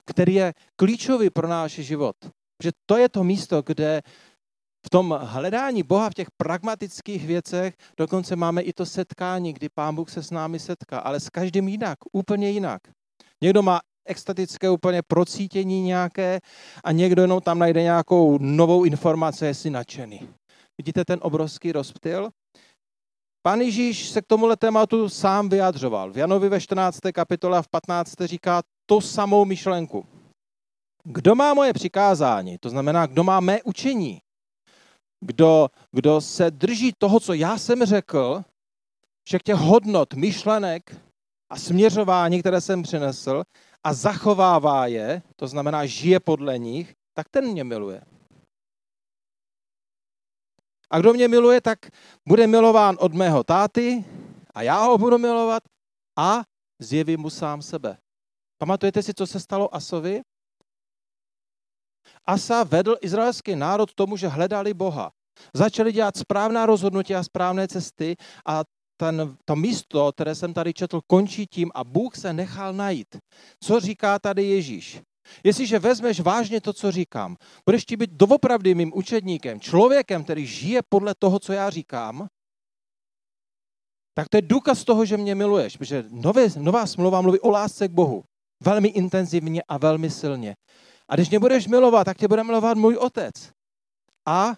který 0.05 0.33
je 0.33 0.53
klíčový 0.75 1.29
pro 1.29 1.47
náš 1.47 1.71
život. 1.71 2.15
Že 2.63 2.71
to 2.85 2.97
je 2.97 3.09
to 3.09 3.23
místo, 3.23 3.61
kde 3.61 4.01
v 4.85 4.89
tom 4.89 5.19
hledání 5.21 5.83
Boha 5.83 6.09
v 6.09 6.13
těch 6.13 6.27
pragmatických 6.37 7.27
věcech 7.27 7.73
dokonce 7.97 8.35
máme 8.35 8.61
i 8.61 8.73
to 8.73 8.85
setkání, 8.85 9.53
kdy 9.53 9.69
Pán 9.69 9.95
Bůh 9.95 10.09
se 10.09 10.23
s 10.23 10.31
námi 10.31 10.59
setká, 10.59 10.99
ale 10.99 11.19
s 11.19 11.29
každým 11.29 11.67
jinak, 11.67 11.97
úplně 12.11 12.49
jinak. 12.49 12.81
Někdo 13.43 13.61
má 13.61 13.79
extatické 14.05 14.69
úplně 14.69 15.01
procítění 15.07 15.81
nějaké 15.81 16.39
a 16.83 16.91
někdo 16.91 17.21
jenom 17.21 17.41
tam 17.41 17.59
najde 17.59 17.83
nějakou 17.83 18.37
novou 18.37 18.83
informaci, 18.83 19.45
jestli 19.45 19.69
nadšený. 19.69 20.29
Vidíte 20.77 21.05
ten 21.05 21.19
obrovský 21.21 21.71
rozptyl? 21.71 22.29
Pán 23.45 23.61
Ježíš 23.61 24.09
se 24.09 24.21
k 24.21 24.27
tomuhle 24.27 24.57
tématu 24.57 25.09
sám 25.09 25.49
vyjadřoval. 25.49 26.11
V 26.11 26.17
Janovi 26.17 26.49
ve 26.49 26.61
14. 26.61 26.99
kapitole 27.13 27.57
a 27.57 27.61
v 27.61 27.67
15. 27.67 28.13
říká 28.25 28.61
to 28.85 29.01
samou 29.01 29.45
myšlenku. 29.45 30.05
Kdo 31.03 31.35
má 31.35 31.53
moje 31.53 31.73
přikázání, 31.73 32.57
to 32.57 32.69
znamená, 32.69 33.05
kdo 33.05 33.23
má 33.23 33.39
mé 33.39 33.63
učení, 33.63 34.21
kdo, 35.25 35.69
kdo 35.91 36.21
se 36.21 36.51
drží 36.51 36.93
toho, 36.97 37.19
co 37.19 37.33
já 37.33 37.57
jsem 37.57 37.85
řekl, 37.85 38.43
všech 39.27 39.43
těch 39.43 39.55
hodnot, 39.55 40.13
myšlenek 40.13 40.95
a 41.49 41.57
směřování, 41.57 42.39
které 42.39 42.61
jsem 42.61 42.83
přinesl, 42.83 43.43
a 43.83 43.93
zachovává 43.93 44.87
je, 44.87 45.21
to 45.35 45.47
znamená 45.47 45.85
žije 45.85 46.19
podle 46.19 46.57
nich, 46.57 46.95
tak 47.13 47.29
ten 47.29 47.47
mě 47.47 47.63
miluje. 47.63 48.01
A 50.89 50.99
kdo 50.99 51.13
mě 51.13 51.27
miluje, 51.27 51.61
tak 51.61 51.79
bude 52.27 52.47
milován 52.47 52.97
od 52.99 53.13
mého 53.13 53.43
táty 53.43 54.05
a 54.53 54.61
já 54.61 54.83
ho 54.85 54.97
budu 54.97 55.17
milovat 55.17 55.63
a 56.17 56.43
zjevím 56.79 57.19
mu 57.19 57.29
sám 57.29 57.61
sebe. 57.61 57.97
Pamatujete 58.57 59.03
si, 59.03 59.13
co 59.13 59.27
se 59.27 59.39
stalo 59.39 59.75
Asovi? 59.75 60.21
Asa 62.25 62.63
vedl 62.63 62.95
izraelský 63.01 63.55
národ 63.55 63.93
tomu, 63.93 64.17
že 64.17 64.27
hledali 64.27 64.73
Boha. 64.73 65.11
Začali 65.53 65.91
dělat 65.91 66.17
správná 66.17 66.65
rozhodnutí 66.65 67.15
a 67.15 67.23
správné 67.23 67.67
cesty 67.67 68.15
a 68.45 68.63
ten, 68.97 69.35
to 69.45 69.55
místo, 69.55 70.11
které 70.11 70.35
jsem 70.35 70.53
tady 70.53 70.73
četl, 70.73 71.01
končí 71.07 71.47
tím 71.47 71.71
a 71.75 71.83
Bůh 71.83 72.15
se 72.15 72.33
nechal 72.33 72.73
najít. 72.73 73.17
Co 73.63 73.79
říká 73.79 74.19
tady 74.19 74.43
Ježíš? 74.43 75.01
Jestliže 75.43 75.79
vezmeš 75.79 76.19
vážně 76.19 76.61
to, 76.61 76.73
co 76.73 76.91
říkám, 76.91 77.35
budeš 77.65 77.85
ti 77.85 77.97
být 77.97 78.11
doopravdy 78.11 78.75
mým 78.75 78.91
učedníkem, 78.95 79.59
člověkem, 79.59 80.23
který 80.23 80.45
žije 80.45 80.81
podle 80.89 81.15
toho, 81.19 81.39
co 81.39 81.53
já 81.53 81.69
říkám, 81.69 82.27
tak 84.13 84.29
to 84.29 84.37
je 84.37 84.41
důkaz 84.41 84.83
toho, 84.83 85.05
že 85.05 85.17
mě 85.17 85.35
miluješ, 85.35 85.77
protože 85.77 86.03
nové, 86.09 86.47
nová 86.57 86.87
smlouva 86.87 87.21
mluví 87.21 87.39
o 87.39 87.49
lásce 87.49 87.87
k 87.87 87.91
Bohu. 87.91 88.23
Velmi 88.63 88.87
intenzivně 88.87 89.63
a 89.67 89.77
velmi 89.77 90.09
silně. 90.09 90.55
A 91.13 91.15
když 91.15 91.29
mě 91.29 91.39
budeš 91.39 91.67
milovat, 91.67 92.05
tak 92.05 92.17
tě 92.17 92.27
bude 92.27 92.43
milovat 92.43 92.77
můj 92.77 92.97
otec. 92.97 93.53
A 94.25 94.53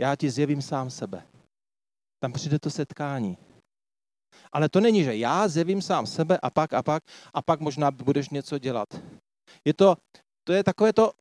já 0.00 0.16
ti 0.16 0.30
zjevím 0.30 0.62
sám 0.62 0.90
sebe. 0.90 1.26
Tam 2.22 2.32
přijde 2.32 2.58
to 2.58 2.70
setkání. 2.70 3.38
Ale 4.52 4.68
to 4.68 4.80
není, 4.80 5.04
že 5.04 5.16
já 5.16 5.48
zjevím 5.48 5.82
sám 5.82 6.06
sebe 6.06 6.38
a 6.42 6.50
pak 6.50 6.72
a 6.72 6.82
pak 6.82 7.02
a 7.34 7.42
pak 7.42 7.60
možná 7.60 7.90
budeš 7.90 8.28
něco 8.28 8.58
dělat. 8.58 8.88
Je 9.64 9.74
to, 9.74 9.96
to 10.44 10.52
je 10.52 10.64
takové 10.64 10.92
to 10.92 11.12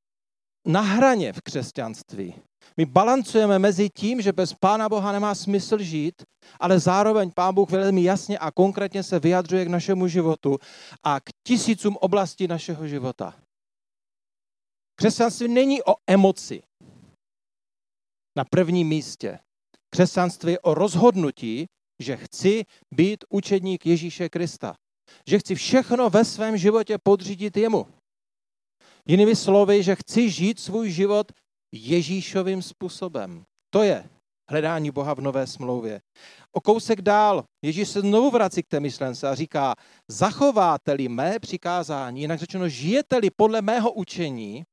na 0.65 0.81
hraně 0.81 1.33
v 1.33 1.41
křesťanství. 1.41 2.35
My 2.77 2.85
balancujeme 2.85 3.59
mezi 3.59 3.89
tím, 3.89 4.21
že 4.21 4.33
bez 4.33 4.53
Pána 4.53 4.89
Boha 4.89 5.11
nemá 5.11 5.35
smysl 5.35 5.77
žít, 5.77 6.23
ale 6.59 6.79
zároveň 6.79 7.31
Pán 7.35 7.55
Bůh 7.55 7.69
velmi 7.69 8.03
jasně 8.03 8.37
a 8.39 8.51
konkrétně 8.51 9.03
se 9.03 9.19
vyjadřuje 9.19 9.65
k 9.65 9.67
našemu 9.67 10.07
životu 10.07 10.57
a 11.03 11.19
k 11.19 11.29
tisícům 11.47 11.97
oblastí 12.01 12.47
našeho 12.47 12.87
života. 12.87 13.35
Křesťanství 14.95 15.47
není 15.47 15.83
o 15.83 15.95
emoci 16.07 16.63
na 18.35 18.45
prvním 18.45 18.87
místě. 18.87 19.39
Křesťanství 19.89 20.51
je 20.51 20.59
o 20.59 20.73
rozhodnutí, 20.73 21.65
že 21.99 22.17
chci 22.17 22.63
být 22.91 23.23
učedník 23.29 23.85
Ježíše 23.85 24.29
Krista. 24.29 24.75
Že 25.27 25.39
chci 25.39 25.55
všechno 25.55 26.09
ve 26.09 26.25
svém 26.25 26.57
životě 26.57 26.97
podřídit 27.03 27.57
jemu. 27.57 27.87
Jinými 29.07 29.35
slovy, 29.35 29.83
že 29.83 29.95
chci 29.95 30.29
žít 30.29 30.59
svůj 30.59 30.89
život 30.89 31.31
Ježíšovým 31.71 32.61
způsobem. 32.61 33.43
To 33.73 33.83
je 33.83 34.09
hledání 34.49 34.91
Boha 34.91 35.13
v 35.13 35.21
nové 35.21 35.47
smlouvě. 35.47 36.01
O 36.51 36.61
kousek 36.61 37.01
dál 37.01 37.43
Ježíš 37.63 37.89
se 37.89 38.01
znovu 38.01 38.31
vrací 38.31 38.63
k 38.63 38.67
té 38.67 38.79
myšlence 38.79 39.29
a 39.29 39.35
říká, 39.35 39.75
zachováte-li 40.07 41.07
mé 41.07 41.39
přikázání, 41.39 42.21
jinak 42.21 42.39
řečeno, 42.39 42.69
žijete-li 42.69 43.29
podle 43.35 43.61
mého 43.61 43.91
učení 43.91 44.63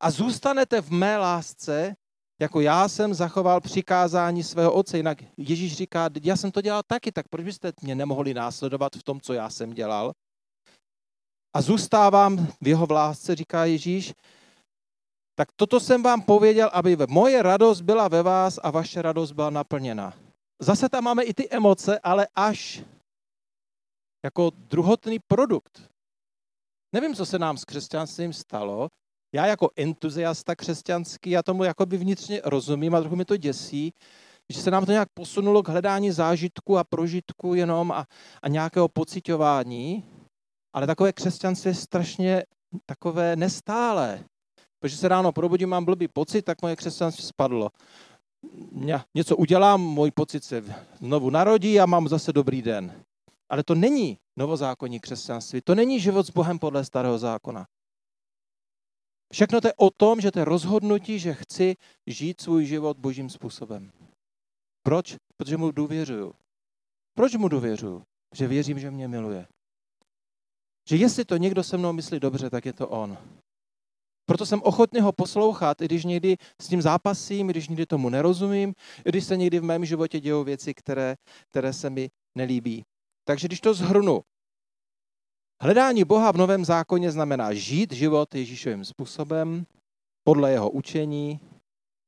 a 0.00 0.10
zůstanete 0.10 0.80
v 0.80 0.90
mé 0.90 1.18
lásce, 1.18 1.94
jako 2.40 2.60
já 2.60 2.88
jsem 2.88 3.14
zachoval 3.14 3.60
přikázání 3.60 4.42
svého 4.42 4.72
otce. 4.72 4.96
Jinak 4.96 5.18
Ježíš 5.36 5.76
říká, 5.76 6.08
já 6.22 6.36
jsem 6.36 6.50
to 6.50 6.60
dělal 6.60 6.82
taky, 6.86 7.12
tak 7.12 7.28
proč 7.28 7.44
byste 7.44 7.72
mě 7.82 7.94
nemohli 7.94 8.34
následovat 8.34 8.96
v 8.96 9.02
tom, 9.02 9.20
co 9.20 9.32
já 9.32 9.50
jsem 9.50 9.70
dělal? 9.70 10.12
A 11.54 11.62
zůstávám 11.62 12.46
v 12.60 12.68
jeho 12.68 12.86
vlásce, 12.86 13.34
říká 13.34 13.64
Ježíš, 13.64 14.14
tak 15.34 15.48
toto 15.56 15.80
jsem 15.80 16.02
vám 16.02 16.22
pověděl, 16.22 16.70
aby 16.72 16.96
moje 17.08 17.42
radost 17.42 17.80
byla 17.80 18.08
ve 18.08 18.22
vás 18.22 18.58
a 18.62 18.70
vaše 18.70 19.02
radost 19.02 19.32
byla 19.32 19.50
naplněna. 19.50 20.14
Zase 20.60 20.88
tam 20.88 21.04
máme 21.04 21.22
i 21.22 21.34
ty 21.34 21.48
emoce, 21.50 21.98
ale 21.98 22.28
až 22.34 22.82
jako 24.24 24.50
druhotný 24.54 25.18
produkt. 25.18 25.82
Nevím, 26.94 27.14
co 27.14 27.26
se 27.26 27.38
nám 27.38 27.56
s 27.56 27.64
křesťanstvím 27.64 28.32
stalo, 28.32 28.88
já 29.34 29.46
jako 29.46 29.70
entuziasta 29.76 30.56
křesťanský, 30.56 31.30
já 31.30 31.42
tomu 31.42 31.64
jakoby 31.64 31.96
vnitřně 31.96 32.40
rozumím 32.44 32.94
a 32.94 33.00
trochu 33.00 33.16
mi 33.16 33.24
to 33.24 33.36
děsí, 33.36 33.92
že 34.48 34.62
se 34.62 34.70
nám 34.70 34.86
to 34.86 34.92
nějak 34.92 35.08
posunulo 35.14 35.62
k 35.62 35.68
hledání 35.68 36.10
zážitku 36.10 36.78
a 36.78 36.84
prožitku 36.84 37.54
jenom 37.54 37.92
a, 37.92 38.06
a 38.42 38.48
nějakého 38.48 38.88
pocitování, 38.88 40.04
ale 40.72 40.86
takové 40.86 41.12
křesťanství 41.12 41.68
je 41.68 41.74
strašně 41.74 42.44
takové 42.86 43.36
nestálé. 43.36 44.24
Protože 44.78 44.96
se 44.96 45.08
ráno 45.08 45.32
probudím, 45.32 45.68
mám 45.68 45.84
blbý 45.84 46.08
pocit, 46.08 46.42
tak 46.42 46.62
moje 46.62 46.76
křesťanství 46.76 47.24
spadlo. 47.24 47.70
Něco 49.14 49.36
udělám, 49.36 49.80
můj 49.80 50.10
pocit 50.10 50.44
se 50.44 50.64
znovu 50.98 51.30
narodí 51.30 51.80
a 51.80 51.86
mám 51.86 52.08
zase 52.08 52.32
dobrý 52.32 52.62
den. 52.62 53.04
Ale 53.48 53.64
to 53.64 53.74
není 53.74 54.18
novozákonní 54.36 55.00
křesťanství, 55.00 55.60
to 55.60 55.74
není 55.74 56.00
život 56.00 56.26
s 56.26 56.30
Bohem 56.30 56.58
podle 56.58 56.84
starého 56.84 57.18
zákona. 57.18 57.66
Všechno 59.32 59.60
to 59.60 59.68
je 59.68 59.74
o 59.76 59.90
tom, 59.90 60.20
že 60.20 60.30
to 60.30 60.38
je 60.38 60.44
rozhodnutí, 60.44 61.18
že 61.18 61.34
chci 61.34 61.76
žít 62.06 62.40
svůj 62.40 62.66
život 62.66 62.98
božím 62.98 63.30
způsobem. 63.30 63.92
Proč? 64.82 65.16
Protože 65.36 65.56
mu 65.56 65.70
důvěřuju. 65.70 66.34
Proč 67.14 67.34
mu 67.34 67.48
důvěřuju? 67.48 68.02
Že 68.34 68.46
věřím, 68.48 68.78
že 68.78 68.90
mě 68.90 69.08
miluje. 69.08 69.46
Že 70.88 70.96
jestli 70.96 71.24
to 71.24 71.36
někdo 71.36 71.62
se 71.62 71.76
mnou 71.76 71.92
myslí 71.92 72.20
dobře, 72.20 72.50
tak 72.50 72.66
je 72.66 72.72
to 72.72 72.88
on. 72.88 73.18
Proto 74.26 74.46
jsem 74.46 74.62
ochotný 74.62 75.00
ho 75.00 75.12
poslouchat, 75.12 75.82
i 75.82 75.84
když 75.84 76.04
někdy 76.04 76.36
s 76.62 76.68
tím 76.68 76.82
zápasím, 76.82 77.50
i 77.50 77.52
když 77.52 77.68
někdy 77.68 77.86
tomu 77.86 78.08
nerozumím, 78.08 78.74
i 79.06 79.08
když 79.08 79.24
se 79.24 79.36
někdy 79.36 79.58
v 79.58 79.64
mém 79.64 79.84
životě 79.84 80.20
dějou 80.20 80.44
věci, 80.44 80.74
které, 80.74 81.16
které 81.50 81.72
se 81.72 81.90
mi 81.90 82.10
nelíbí. 82.34 82.84
Takže 83.24 83.48
když 83.48 83.60
to 83.60 83.74
zhrnu, 83.74 84.20
hledání 85.62 86.04
Boha 86.04 86.32
v 86.32 86.36
Novém 86.36 86.64
zákoně 86.64 87.10
znamená 87.10 87.54
žít 87.54 87.92
život 87.92 88.34
Ježíšovým 88.34 88.84
způsobem, 88.84 89.66
podle 90.24 90.50
jeho 90.50 90.70
učení, 90.70 91.40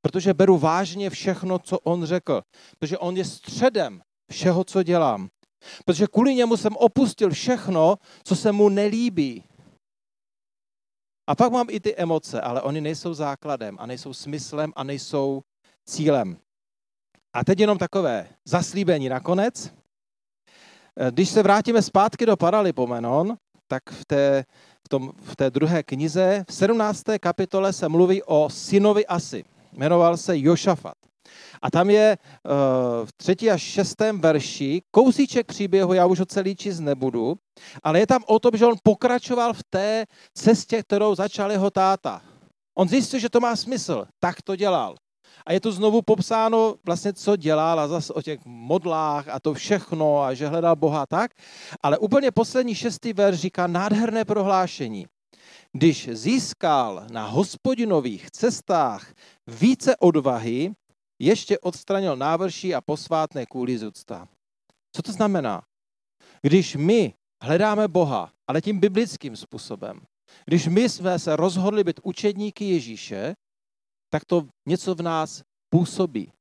protože 0.03 0.35
beru 0.35 0.59
vážně 0.59 1.11
všechno, 1.11 1.59
co 1.59 1.79
on 1.79 2.05
řekl, 2.05 2.43
protože 2.79 2.99
on 2.99 3.17
je 3.17 3.25
středem 3.25 4.03
všeho, 4.31 4.65
co 4.65 4.83
dělám. 4.83 5.29
Protože 5.85 6.07
kvůli 6.07 6.35
němu 6.35 6.57
jsem 6.57 6.77
opustil 6.77 7.31
všechno, 7.31 7.97
co 8.25 8.37
se 8.37 8.53
mu 8.53 8.69
nelíbí. 8.69 9.45
A 11.27 11.35
pak 11.35 11.53
mám 11.53 11.67
i 11.71 11.81
ty 11.81 11.97
emoce, 11.97 12.41
ale 12.41 12.63
oni 12.63 12.81
nejsou 12.81 13.15
základem 13.15 13.77
a 13.81 13.87
nejsou 13.87 14.13
smyslem 14.13 14.73
a 14.77 14.85
nejsou 14.85 15.43
cílem. 15.87 16.37
A 17.33 17.45
teď 17.45 17.61
jenom 17.61 17.79
takové 17.79 18.29
zaslíbení 18.45 19.09
nakonec. 19.09 19.73
Když 21.11 21.29
se 21.29 21.43
vrátíme 21.43 21.83
zpátky 21.83 22.27
do 22.27 22.37
Paralipomenon, 22.37 23.37
tak 23.67 23.83
v 23.91 24.05
té, 24.05 24.45
v, 24.85 24.89
tom, 24.89 25.13
v 25.23 25.37
té 25.37 25.51
druhé 25.51 25.83
knize, 25.83 26.45
v 26.49 26.55
17. 26.55 27.03
kapitole 27.21 27.73
se 27.73 27.89
mluví 27.89 28.23
o 28.23 28.51
synovi 28.51 29.07
Asi. 29.07 29.45
Jmenoval 29.73 30.17
se 30.17 30.39
Jošafat. 30.39 30.97
A 31.63 31.71
tam 31.71 31.91
je 31.91 32.19
uh, 32.19 32.53
v 33.07 33.13
třetí 33.17 33.51
a 33.51 33.59
šestém 33.59 34.21
verši 34.21 34.83
kousíček 34.91 35.47
příběhu, 35.47 35.93
já 35.93 36.07
už 36.07 36.19
ho 36.19 36.27
celý 36.27 36.57
číst 36.57 36.81
nebudu, 36.81 37.35
ale 37.83 38.01
je 38.01 38.07
tam 38.07 38.23
o 38.27 38.39
tom, 38.39 38.51
že 38.55 38.67
on 38.67 38.77
pokračoval 38.83 39.53
v 39.53 39.63
té 39.71 40.05
cestě, 40.35 40.83
kterou 40.83 41.15
začal 41.15 41.53
jeho 41.53 41.71
táta. 41.71 42.23
On 42.79 42.89
zjistil, 42.89 43.21
že 43.21 43.29
to 43.29 43.41
má 43.41 43.57
smysl, 43.57 44.07
tak 44.21 44.43
to 44.43 44.57
dělal. 44.57 44.95
A 45.47 45.53
je 45.53 45.61
tu 45.61 45.73
znovu 45.73 46.03
popsáno 46.03 46.75
vlastně, 46.85 47.13
co 47.13 47.37
dělal 47.37 47.81
a 47.81 47.89
zase 47.89 48.13
o 48.13 48.23
těch 48.23 48.41
modlách 48.45 49.29
a 49.29 49.41
to 49.41 49.55
všechno 49.55 50.23
a 50.23 50.35
že 50.35 50.49
hledal 50.49 50.77
Boha 50.77 51.07
tak. 51.07 51.31
Ale 51.83 51.99
úplně 51.99 52.31
poslední 52.31 52.75
šestý 52.75 53.13
verš 53.13 53.39
říká 53.39 53.67
nádherné 53.67 54.25
prohlášení. 54.25 55.07
Když 55.73 56.09
získal 56.13 57.07
na 57.11 57.27
hospodinových 57.27 58.31
cestách 58.31 59.13
více 59.47 59.97
odvahy, 59.97 60.73
ještě 61.25 61.59
odstranil 61.59 62.17
návrší 62.17 62.75
a 62.75 62.81
posvátné 62.81 63.47
kůly 63.47 63.79
z 63.79 63.83
úcta. 63.83 64.29
Co 64.93 65.03
to 65.03 65.13
znamená? 65.13 65.63
Když 66.43 66.77
my 66.77 67.15
hledáme 67.43 67.89
Boha, 67.89 68.33
ale 68.47 68.61
tím 68.61 68.81
biblickým 68.81 69.37
způsobem, 69.37 70.01
když 70.45 70.69
my 70.69 70.89
jsme 70.89 71.19
se 71.19 71.37
rozhodli 71.37 71.85
být 71.85 72.01
učedníky 72.03 72.65
Ježíše, 72.65 73.35
tak 74.11 74.25
to 74.25 74.47
něco 74.69 74.95
v 74.95 75.03
nás 75.03 75.43
působí. 75.71 76.33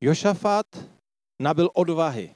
Jošafat 0.00 0.66
nabil 1.42 1.70
odvahy. 1.74 2.34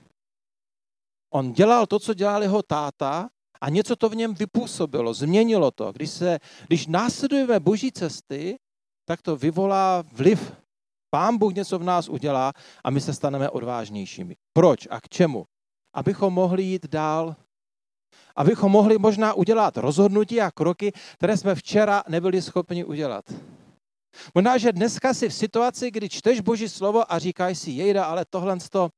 On 1.35 1.53
dělal 1.53 1.87
to, 1.87 1.99
co 1.99 2.15
dělal 2.15 2.43
jeho 2.43 2.63
táta 2.63 3.31
a 3.61 3.69
něco 3.69 3.97
to 3.97 4.09
v 4.09 4.17
něm 4.17 4.35
vypůsobilo, 4.35 5.15
změnilo 5.15 5.71
to. 5.71 5.93
Když, 5.93 6.11
se, 6.11 6.39
když 6.67 6.87
následujeme 6.87 7.61
boží 7.61 7.93
cesty, 7.93 8.59
tak 9.05 9.23
to 9.23 9.37
vyvolá 9.37 10.03
vliv 10.13 10.53
Pán 11.15 11.39
Bůh 11.39 11.55
něco 11.55 11.79
v 11.79 11.85
nás 11.85 12.09
udělá 12.09 12.53
a 12.85 12.91
my 12.91 13.01
se 13.01 13.15
staneme 13.15 13.51
odvážnějšími. 13.51 14.37
Proč 14.53 14.89
a 14.91 15.01
k 15.01 15.09
čemu? 15.09 15.45
Abychom 15.95 16.35
mohli 16.35 16.63
jít 16.63 16.87
dál, 16.87 17.37
abychom 18.37 18.73
mohli 18.73 18.99
možná 18.99 19.35
udělat 19.35 19.77
rozhodnutí 19.77 20.41
a 20.41 20.51
kroky, 20.51 20.93
které 21.15 21.37
jsme 21.37 21.55
včera 21.55 22.03
nebyli 22.09 22.43
schopni 22.43 22.85
udělat. 22.85 23.25
Možná, 24.35 24.59
že 24.59 24.73
dneska 24.73 25.15
si 25.15 25.29
v 25.29 25.35
situaci, 25.35 25.91
kdy 25.91 26.09
čteš 26.09 26.41
Boží 26.41 26.69
slovo 26.69 27.13
a 27.13 27.19
říkáš 27.19 27.59
si, 27.59 27.71
jejda, 27.71 28.05
ale 28.05 28.25
tohle, 28.31 28.57
to, 28.71 28.89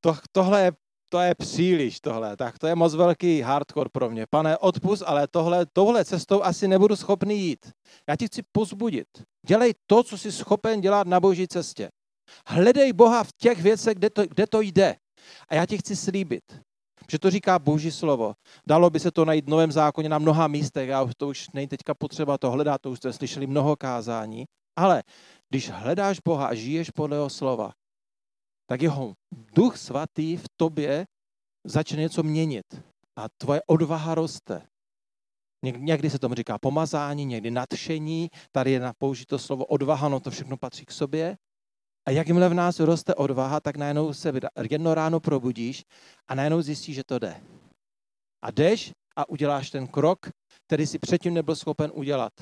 to, 0.00 0.16
tohle 0.32 0.62
je 0.62 0.72
to 1.14 1.20
je 1.20 1.34
příliš 1.34 2.00
tohle, 2.00 2.36
tak 2.36 2.58
to 2.58 2.66
je 2.66 2.74
moc 2.74 2.94
velký 2.94 3.40
hardcore 3.40 3.90
pro 3.92 4.10
mě. 4.10 4.26
Pane, 4.30 4.58
odpust, 4.58 5.02
ale 5.06 5.28
tohle, 5.28 5.66
tohle 5.72 6.04
cestou 6.04 6.42
asi 6.42 6.68
nebudu 6.68 6.96
schopný 6.96 7.40
jít. 7.40 7.72
Já 8.08 8.16
ti 8.16 8.26
chci 8.26 8.42
pozbudit. 8.52 9.08
Dělej 9.46 9.74
to, 9.86 10.02
co 10.02 10.18
jsi 10.18 10.32
schopen 10.32 10.80
dělat 10.80 11.06
na 11.06 11.20
boží 11.20 11.48
cestě. 11.48 11.90
Hledej 12.46 12.92
Boha 12.92 13.24
v 13.24 13.32
těch 13.32 13.62
věcech, 13.62 13.94
kde 13.94 14.10
to, 14.10 14.22
kde 14.26 14.46
to 14.46 14.60
jde. 14.60 14.96
A 15.48 15.54
já 15.54 15.66
ti 15.66 15.78
chci 15.78 15.96
slíbit, 15.96 16.42
že 17.10 17.18
to 17.18 17.30
říká 17.30 17.58
Boží 17.58 17.90
slovo. 17.90 18.34
Dalo 18.66 18.90
by 18.90 19.00
se 19.00 19.10
to 19.10 19.24
najít 19.24 19.44
v 19.44 19.50
Novém 19.50 19.72
zákoně 19.72 20.08
na 20.08 20.18
mnoha 20.18 20.48
místech, 20.48 20.88
já 20.88 21.06
to 21.16 21.28
už 21.28 21.50
není 21.54 21.68
teďka 21.68 21.94
potřeba 21.94 22.38
to 22.38 22.50
hledat, 22.50 22.80
to 22.80 22.90
už 22.90 22.98
jste 22.98 23.12
slyšeli 23.12 23.46
mnoho 23.46 23.76
kázání, 23.76 24.44
ale 24.76 25.02
když 25.50 25.70
hledáš 25.70 26.18
Boha 26.24 26.46
a 26.46 26.54
žiješ 26.54 26.90
podle 26.90 27.16
jeho 27.16 27.30
slova, 27.30 27.72
tak 28.66 28.82
jeho 28.82 29.14
duch 29.54 29.76
svatý 29.76 30.36
v 30.36 30.44
tobě 30.56 31.06
začne 31.66 32.00
něco 32.00 32.22
měnit 32.22 32.66
a 33.18 33.28
tvoje 33.28 33.62
odvaha 33.66 34.14
roste. 34.14 34.62
Někdy 35.64 36.10
se 36.10 36.18
tomu 36.18 36.34
říká 36.34 36.58
pomazání, 36.58 37.24
někdy 37.24 37.50
nadšení, 37.50 38.28
tady 38.52 38.70
je 38.70 38.80
použito 38.98 39.38
slovo 39.38 39.64
odvaha, 39.64 40.08
no 40.08 40.20
to 40.20 40.30
všechno 40.30 40.56
patří 40.56 40.84
k 40.84 40.92
sobě. 40.92 41.36
A 42.08 42.10
jakmile 42.10 42.48
v 42.48 42.54
nás 42.54 42.80
roste 42.80 43.14
odvaha, 43.14 43.60
tak 43.60 43.76
najednou 43.76 44.12
se 44.12 44.32
jedno 44.70 44.94
ráno 44.94 45.20
probudíš 45.20 45.84
a 46.28 46.34
najednou 46.34 46.62
zjistíš, 46.62 46.94
že 46.94 47.04
to 47.04 47.18
jde. 47.18 47.40
A 48.42 48.50
jdeš 48.50 48.92
a 49.16 49.28
uděláš 49.28 49.70
ten 49.70 49.86
krok, 49.86 50.18
který 50.66 50.86
si 50.86 50.98
předtím 50.98 51.34
nebyl 51.34 51.56
schopen 51.56 51.90
udělat. 51.94 52.32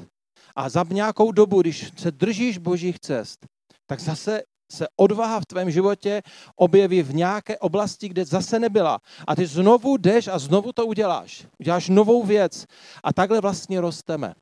A 0.57 0.69
za 0.69 0.85
nějakou 0.91 1.33
dobu, 1.33 1.61
když 1.61 1.93
se 1.97 2.11
držíš 2.11 2.59
božích 2.59 3.01
cest, 3.01 3.47
tak 3.87 4.01
zase 4.01 4.43
se 4.73 4.87
odvaha 4.97 5.41
v 5.41 5.47
tvém 5.47 5.71
životě 5.71 6.23
objeví 6.57 7.03
v 7.03 7.15
nějaké 7.15 7.59
oblasti, 7.59 8.09
kde 8.09 8.25
zase 8.25 8.59
nebyla. 8.59 9.01
A 9.27 9.37
ty 9.37 9.47
znovu 9.47 9.97
jdeš 9.97 10.29
a 10.29 10.39
znovu 10.39 10.73
to 10.73 10.87
uděláš. 10.87 11.47
Uděláš 11.59 11.89
novou 11.89 12.23
věc. 12.23 12.67
A 13.03 13.13
takhle 13.13 13.41
vlastně 13.41 13.81
rosteme. 13.81 14.35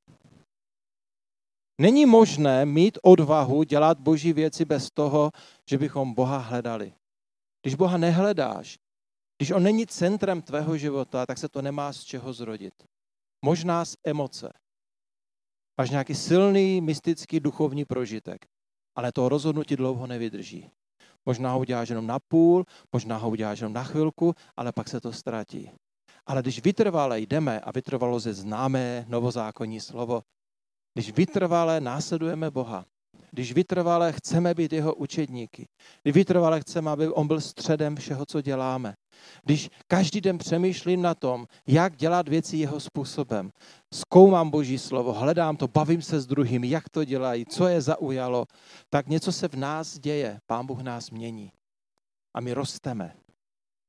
Není 1.81 2.07
možné 2.07 2.67
mít 2.67 2.99
odvahu 3.03 3.63
dělat 3.63 4.01
boží 4.01 4.33
věci 4.33 4.65
bez 4.65 4.91
toho, 4.91 5.31
že 5.71 5.79
bychom 5.79 6.15
Boha 6.15 6.39
hledali. 6.39 6.93
Když 7.63 7.75
Boha 7.75 7.97
nehledáš, 7.99 8.79
když 9.39 9.51
on 9.51 9.63
není 9.63 9.87
centrem 9.87 10.43
tvého 10.43 10.77
života, 10.77 11.27
tak 11.27 11.39
se 11.39 11.49
to 11.49 11.63
nemá 11.63 11.93
z 11.93 12.01
čeho 12.01 12.33
zrodit. 12.33 12.75
Možná 13.45 13.85
z 13.85 13.97
emoce. 14.05 14.53
Máš 15.81 15.91
nějaký 15.91 16.15
silný, 16.15 16.81
mystický, 16.81 17.41
duchovní 17.41 17.85
prožitek 17.85 18.47
ale 18.97 19.13
to 19.13 19.29
rozhodnutí 19.29 19.77
dlouho 19.77 20.07
nevydrží. 20.07 20.71
Možná 21.27 21.53
ho 21.53 21.59
uděláš 21.59 21.89
jenom 21.89 22.07
na 22.07 22.19
půl, 22.19 22.67
možná 22.93 23.17
ho 23.17 23.31
uděláš 23.31 23.61
jenom 23.61 23.73
na 23.73 23.85
chvilku, 23.85 24.35
ale 24.57 24.73
pak 24.73 24.89
se 24.89 25.01
to 25.01 25.13
ztratí. 25.13 25.71
Ale 26.27 26.43
když 26.43 26.63
vytrvale 26.63 27.21
jdeme, 27.21 27.61
a 27.61 27.71
vytrvalo 27.73 28.21
ze 28.21 28.35
známé 28.35 29.05
novozákonní 29.09 29.81
slovo, 29.81 30.23
když 30.95 31.13
vytrvale 31.13 31.81
následujeme 31.81 32.51
Boha, 32.51 32.85
když 33.31 33.53
vytrvale 33.53 34.13
chceme 34.13 34.55
být 34.55 34.73
jeho 34.73 34.95
učedníky, 34.95 35.69
když 36.03 36.15
vytrvale 36.15 36.61
chceme, 36.61 36.91
aby 36.91 37.09
on 37.09 37.27
byl 37.27 37.41
středem 37.41 37.97
všeho, 37.97 38.27
co 38.27 38.41
děláme, 38.41 38.95
když 39.43 39.71
každý 39.87 40.21
den 40.21 40.39
přemýšlím 40.39 41.03
na 41.03 41.15
tom, 41.15 41.47
jak 41.67 41.97
dělat 41.97 42.29
věci 42.29 42.57
jeho 42.57 42.81
způsobem, 42.81 43.51
zkoumám 43.95 44.51
Boží 44.51 44.79
slovo, 44.79 45.13
hledám 45.13 45.57
to, 45.57 45.69
bavím 45.69 46.03
se 46.03 46.21
s 46.21 46.27
druhými, 46.27 46.71
jak 46.71 46.89
to 46.89 47.05
dělají, 47.05 47.47
co 47.47 47.69
je 47.69 47.81
zaujalo, 47.81 48.47
tak 48.91 49.07
něco 49.07 49.33
se 49.33 49.49
v 49.49 49.55
nás 49.55 49.99
děje. 49.99 50.41
Pán 50.47 50.67
Bůh 50.67 50.81
nás 50.81 51.11
mění. 51.11 51.53
A 52.35 52.41
my 52.41 52.53
rosteme. 52.53 53.17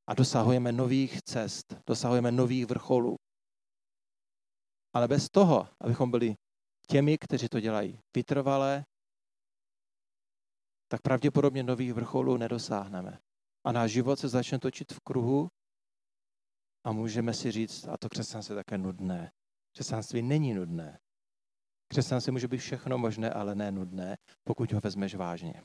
A 0.07 0.13
dosahujeme 0.13 0.71
nových 0.71 1.21
cest, 1.21 1.75
dosahujeme 1.87 2.31
nových 2.31 2.65
vrcholů. 2.65 3.15
Ale 4.93 5.07
bez 5.07 5.29
toho, 5.29 5.67
abychom 5.79 6.11
byli 6.11 6.35
těmi, 6.87 7.17
kteří 7.17 7.47
to 7.49 7.59
dělají 7.59 7.99
vytrvalé, 8.15 8.83
tak 10.91 11.01
pravděpodobně 11.01 11.63
nových 11.63 11.93
vrcholů 11.93 12.37
nedosáhneme. 12.37 13.19
A 13.63 13.71
náš 13.71 13.91
život 13.91 14.19
se 14.19 14.27
začne 14.27 14.59
točit 14.59 14.91
v 14.93 14.99
kruhu 14.99 15.49
a 16.83 16.91
můžeme 16.91 17.33
si 17.33 17.51
říct, 17.51 17.87
a 17.87 17.97
to 17.97 18.09
křesťanství 18.09 18.53
je 18.53 18.63
také 18.63 18.77
nudné. 18.77 19.31
Křesťanství 19.73 20.21
není 20.21 20.53
nudné. 20.53 20.99
Křesťanství 21.87 22.31
může 22.31 22.47
být 22.47 22.57
všechno 22.57 22.97
možné, 22.97 23.29
ale 23.29 23.55
ne 23.55 23.71
nudné, 23.71 24.17
pokud 24.43 24.71
ho 24.71 24.79
vezmeš 24.79 25.15
vážně. 25.15 25.63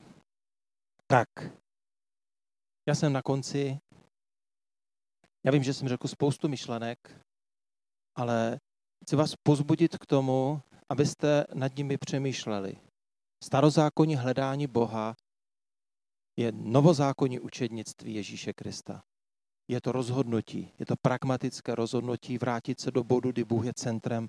Tak, 1.07 1.29
já 2.87 2.95
jsem 2.95 3.13
na 3.13 3.21
konci. 3.21 3.79
Já 5.45 5.51
vím, 5.51 5.63
že 5.63 5.73
jsem 5.73 5.87
řekl 5.87 6.07
spoustu 6.07 6.47
myšlenek, 6.47 7.25
ale 8.15 8.59
chci 9.03 9.15
vás 9.15 9.35
pozbudit 9.43 9.97
k 9.97 10.05
tomu, 10.05 10.61
abyste 10.89 11.45
nad 11.53 11.75
nimi 11.75 11.97
přemýšleli. 11.97 12.86
Starozákonní 13.47 14.15
hledání 14.15 14.67
Boha 14.67 15.15
je 16.39 16.51
novozákonní 16.51 17.39
učednictví 17.39 18.13
Ježíše 18.13 18.53
Krista. 18.53 19.03
je 19.67 19.81
to 19.81 19.91
rozhodnutí, 19.91 20.73
je 20.79 20.85
to 20.85 20.95
pragmatické 21.01 21.75
rozhodnutí 21.75 22.37
vrátit 22.37 22.79
se 22.79 22.91
do 22.91 23.03
bodu, 23.03 23.31
kdy 23.31 23.43
Bůh 23.43 23.65
je 23.65 23.73
centrem 23.73 24.27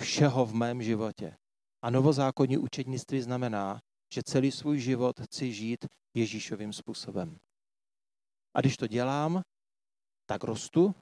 všeho 0.00 0.46
v 0.46 0.54
mém 0.54 0.82
životě. 0.82 1.36
A 1.82 1.90
novozákonní 1.90 2.58
učednictví 2.58 3.20
znamená, 3.20 3.80
že 4.12 4.22
celý 4.22 4.52
svůj 4.52 4.80
život 4.80 5.20
chci 5.20 5.52
žít 5.52 5.86
Ježíšovým 6.14 6.72
způsobem. 6.72 7.36
A 8.54 8.60
když 8.60 8.76
to 8.76 8.86
dělám, 8.86 9.42
tak 10.26 10.44
rostu, 10.44 10.94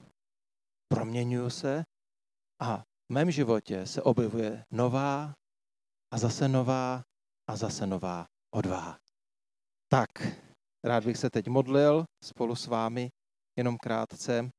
proměňuju 0.87 1.49
se 1.49 1.83
a 2.59 2.77
v 2.77 3.13
mém 3.13 3.31
životě 3.31 3.85
se 3.85 4.01
objevuje 4.01 4.65
nová 4.71 5.33
a 6.11 6.17
zase 6.17 6.47
nová 6.47 7.03
a 7.47 7.55
zase 7.55 7.87
nová 7.87 8.25
odvaha. 8.55 8.99
Tak, 9.87 10.09
rád 10.83 11.05
bych 11.05 11.17
se 11.17 11.29
teď 11.29 11.47
modlil 11.47 12.05
spolu 12.23 12.55
s 12.55 12.67
vámi, 12.67 13.09
jenom 13.57 13.77
krátce. 13.77 14.49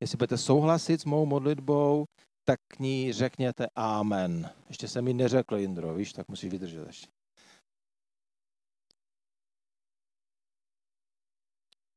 Jestli 0.00 0.16
budete 0.16 0.38
souhlasit 0.38 1.00
s 1.00 1.04
mou 1.04 1.26
modlitbou, 1.26 2.04
tak 2.44 2.60
k 2.68 2.78
ní 2.78 3.12
řekněte 3.12 3.66
Amen. 3.74 4.54
Ještě 4.68 4.88
jsem 4.88 5.04
mi 5.04 5.14
neřekl, 5.14 5.56
Jindro, 5.56 5.94
víš, 5.94 6.12
tak 6.12 6.28
musíš 6.28 6.50
vydržet 6.50 6.86
ještě. 6.86 7.06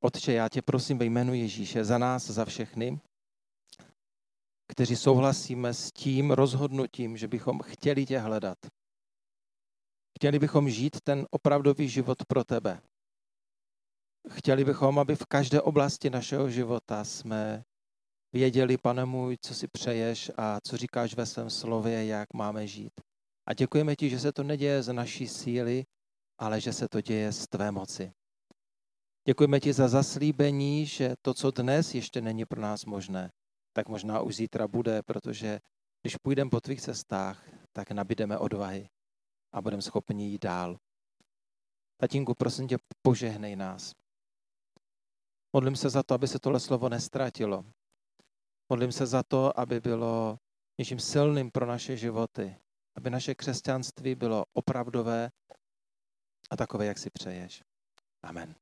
Otče, 0.03 0.33
já 0.33 0.49
tě 0.49 0.61
prosím 0.61 0.97
ve 0.97 1.05
jménu 1.05 1.33
Ježíše 1.33 1.85
za 1.85 1.97
nás, 1.97 2.27
za 2.27 2.45
všechny, 2.45 2.99
kteří 4.71 4.95
souhlasíme 4.95 5.73
s 5.73 5.91
tím 5.91 6.31
rozhodnutím, 6.31 7.17
že 7.17 7.27
bychom 7.27 7.59
chtěli 7.59 8.05
tě 8.05 8.19
hledat. 8.19 8.57
Chtěli 10.21 10.39
bychom 10.39 10.69
žít 10.69 10.97
ten 11.03 11.27
opravdový 11.31 11.89
život 11.89 12.17
pro 12.27 12.43
tebe. 12.43 12.81
Chtěli 14.29 14.65
bychom, 14.65 14.99
aby 14.99 15.15
v 15.15 15.25
každé 15.25 15.61
oblasti 15.61 16.09
našeho 16.09 16.49
života 16.49 17.03
jsme 17.03 17.63
věděli, 18.33 18.77
pane 18.77 19.05
můj, 19.05 19.37
co 19.41 19.53
si 19.53 19.67
přeješ 19.67 20.31
a 20.37 20.59
co 20.67 20.77
říkáš 20.77 21.15
ve 21.15 21.25
svém 21.25 21.49
slově, 21.49 22.05
jak 22.05 22.33
máme 22.33 22.67
žít. 22.67 22.91
A 23.49 23.53
děkujeme 23.53 23.95
ti, 23.95 24.09
že 24.09 24.19
se 24.19 24.31
to 24.31 24.43
neděje 24.43 24.83
z 24.83 24.93
naší 24.93 25.27
síly, 25.27 25.85
ale 26.37 26.61
že 26.61 26.73
se 26.73 26.87
to 26.87 27.01
děje 27.01 27.31
z 27.31 27.47
tvé 27.47 27.71
moci. 27.71 28.11
Děkujeme 29.27 29.59
ti 29.59 29.73
za 29.73 29.87
zaslíbení, 29.87 30.85
že 30.85 31.13
to, 31.21 31.33
co 31.33 31.51
dnes 31.51 31.95
ještě 31.95 32.21
není 32.21 32.45
pro 32.45 32.61
nás 32.61 32.85
možné, 32.85 33.31
tak 33.73 33.89
možná 33.89 34.21
už 34.21 34.35
zítra 34.35 34.67
bude, 34.67 35.01
protože 35.03 35.59
když 36.01 36.15
půjdeme 36.15 36.49
po 36.49 36.61
tvých 36.61 36.81
cestách, 36.81 37.43
tak 37.73 37.91
nabídeme 37.91 38.37
odvahy 38.37 38.89
a 39.53 39.61
budeme 39.61 39.81
schopni 39.81 40.29
jít 40.29 40.43
dál. 40.43 40.77
Tatínku, 41.97 42.33
prosím 42.33 42.67
tě, 42.67 42.77
požehnej 43.01 43.55
nás. 43.55 43.93
Modlím 45.53 45.75
se 45.75 45.89
za 45.89 46.03
to, 46.03 46.13
aby 46.13 46.27
se 46.27 46.39
tohle 46.39 46.59
slovo 46.59 46.89
nestratilo. 46.89 47.65
Modlím 48.69 48.91
se 48.91 49.05
za 49.05 49.23
to, 49.23 49.59
aby 49.59 49.79
bylo 49.79 50.37
něčím 50.79 50.99
silným 50.99 51.51
pro 51.51 51.65
naše 51.65 51.97
životy, 51.97 52.55
aby 52.97 53.09
naše 53.09 53.35
křesťanství 53.35 54.15
bylo 54.15 54.45
opravdové 54.53 55.29
a 56.51 56.57
takové, 56.57 56.85
jak 56.85 56.97
si 56.97 57.09
přeješ. 57.09 57.63
Amen. 58.23 58.55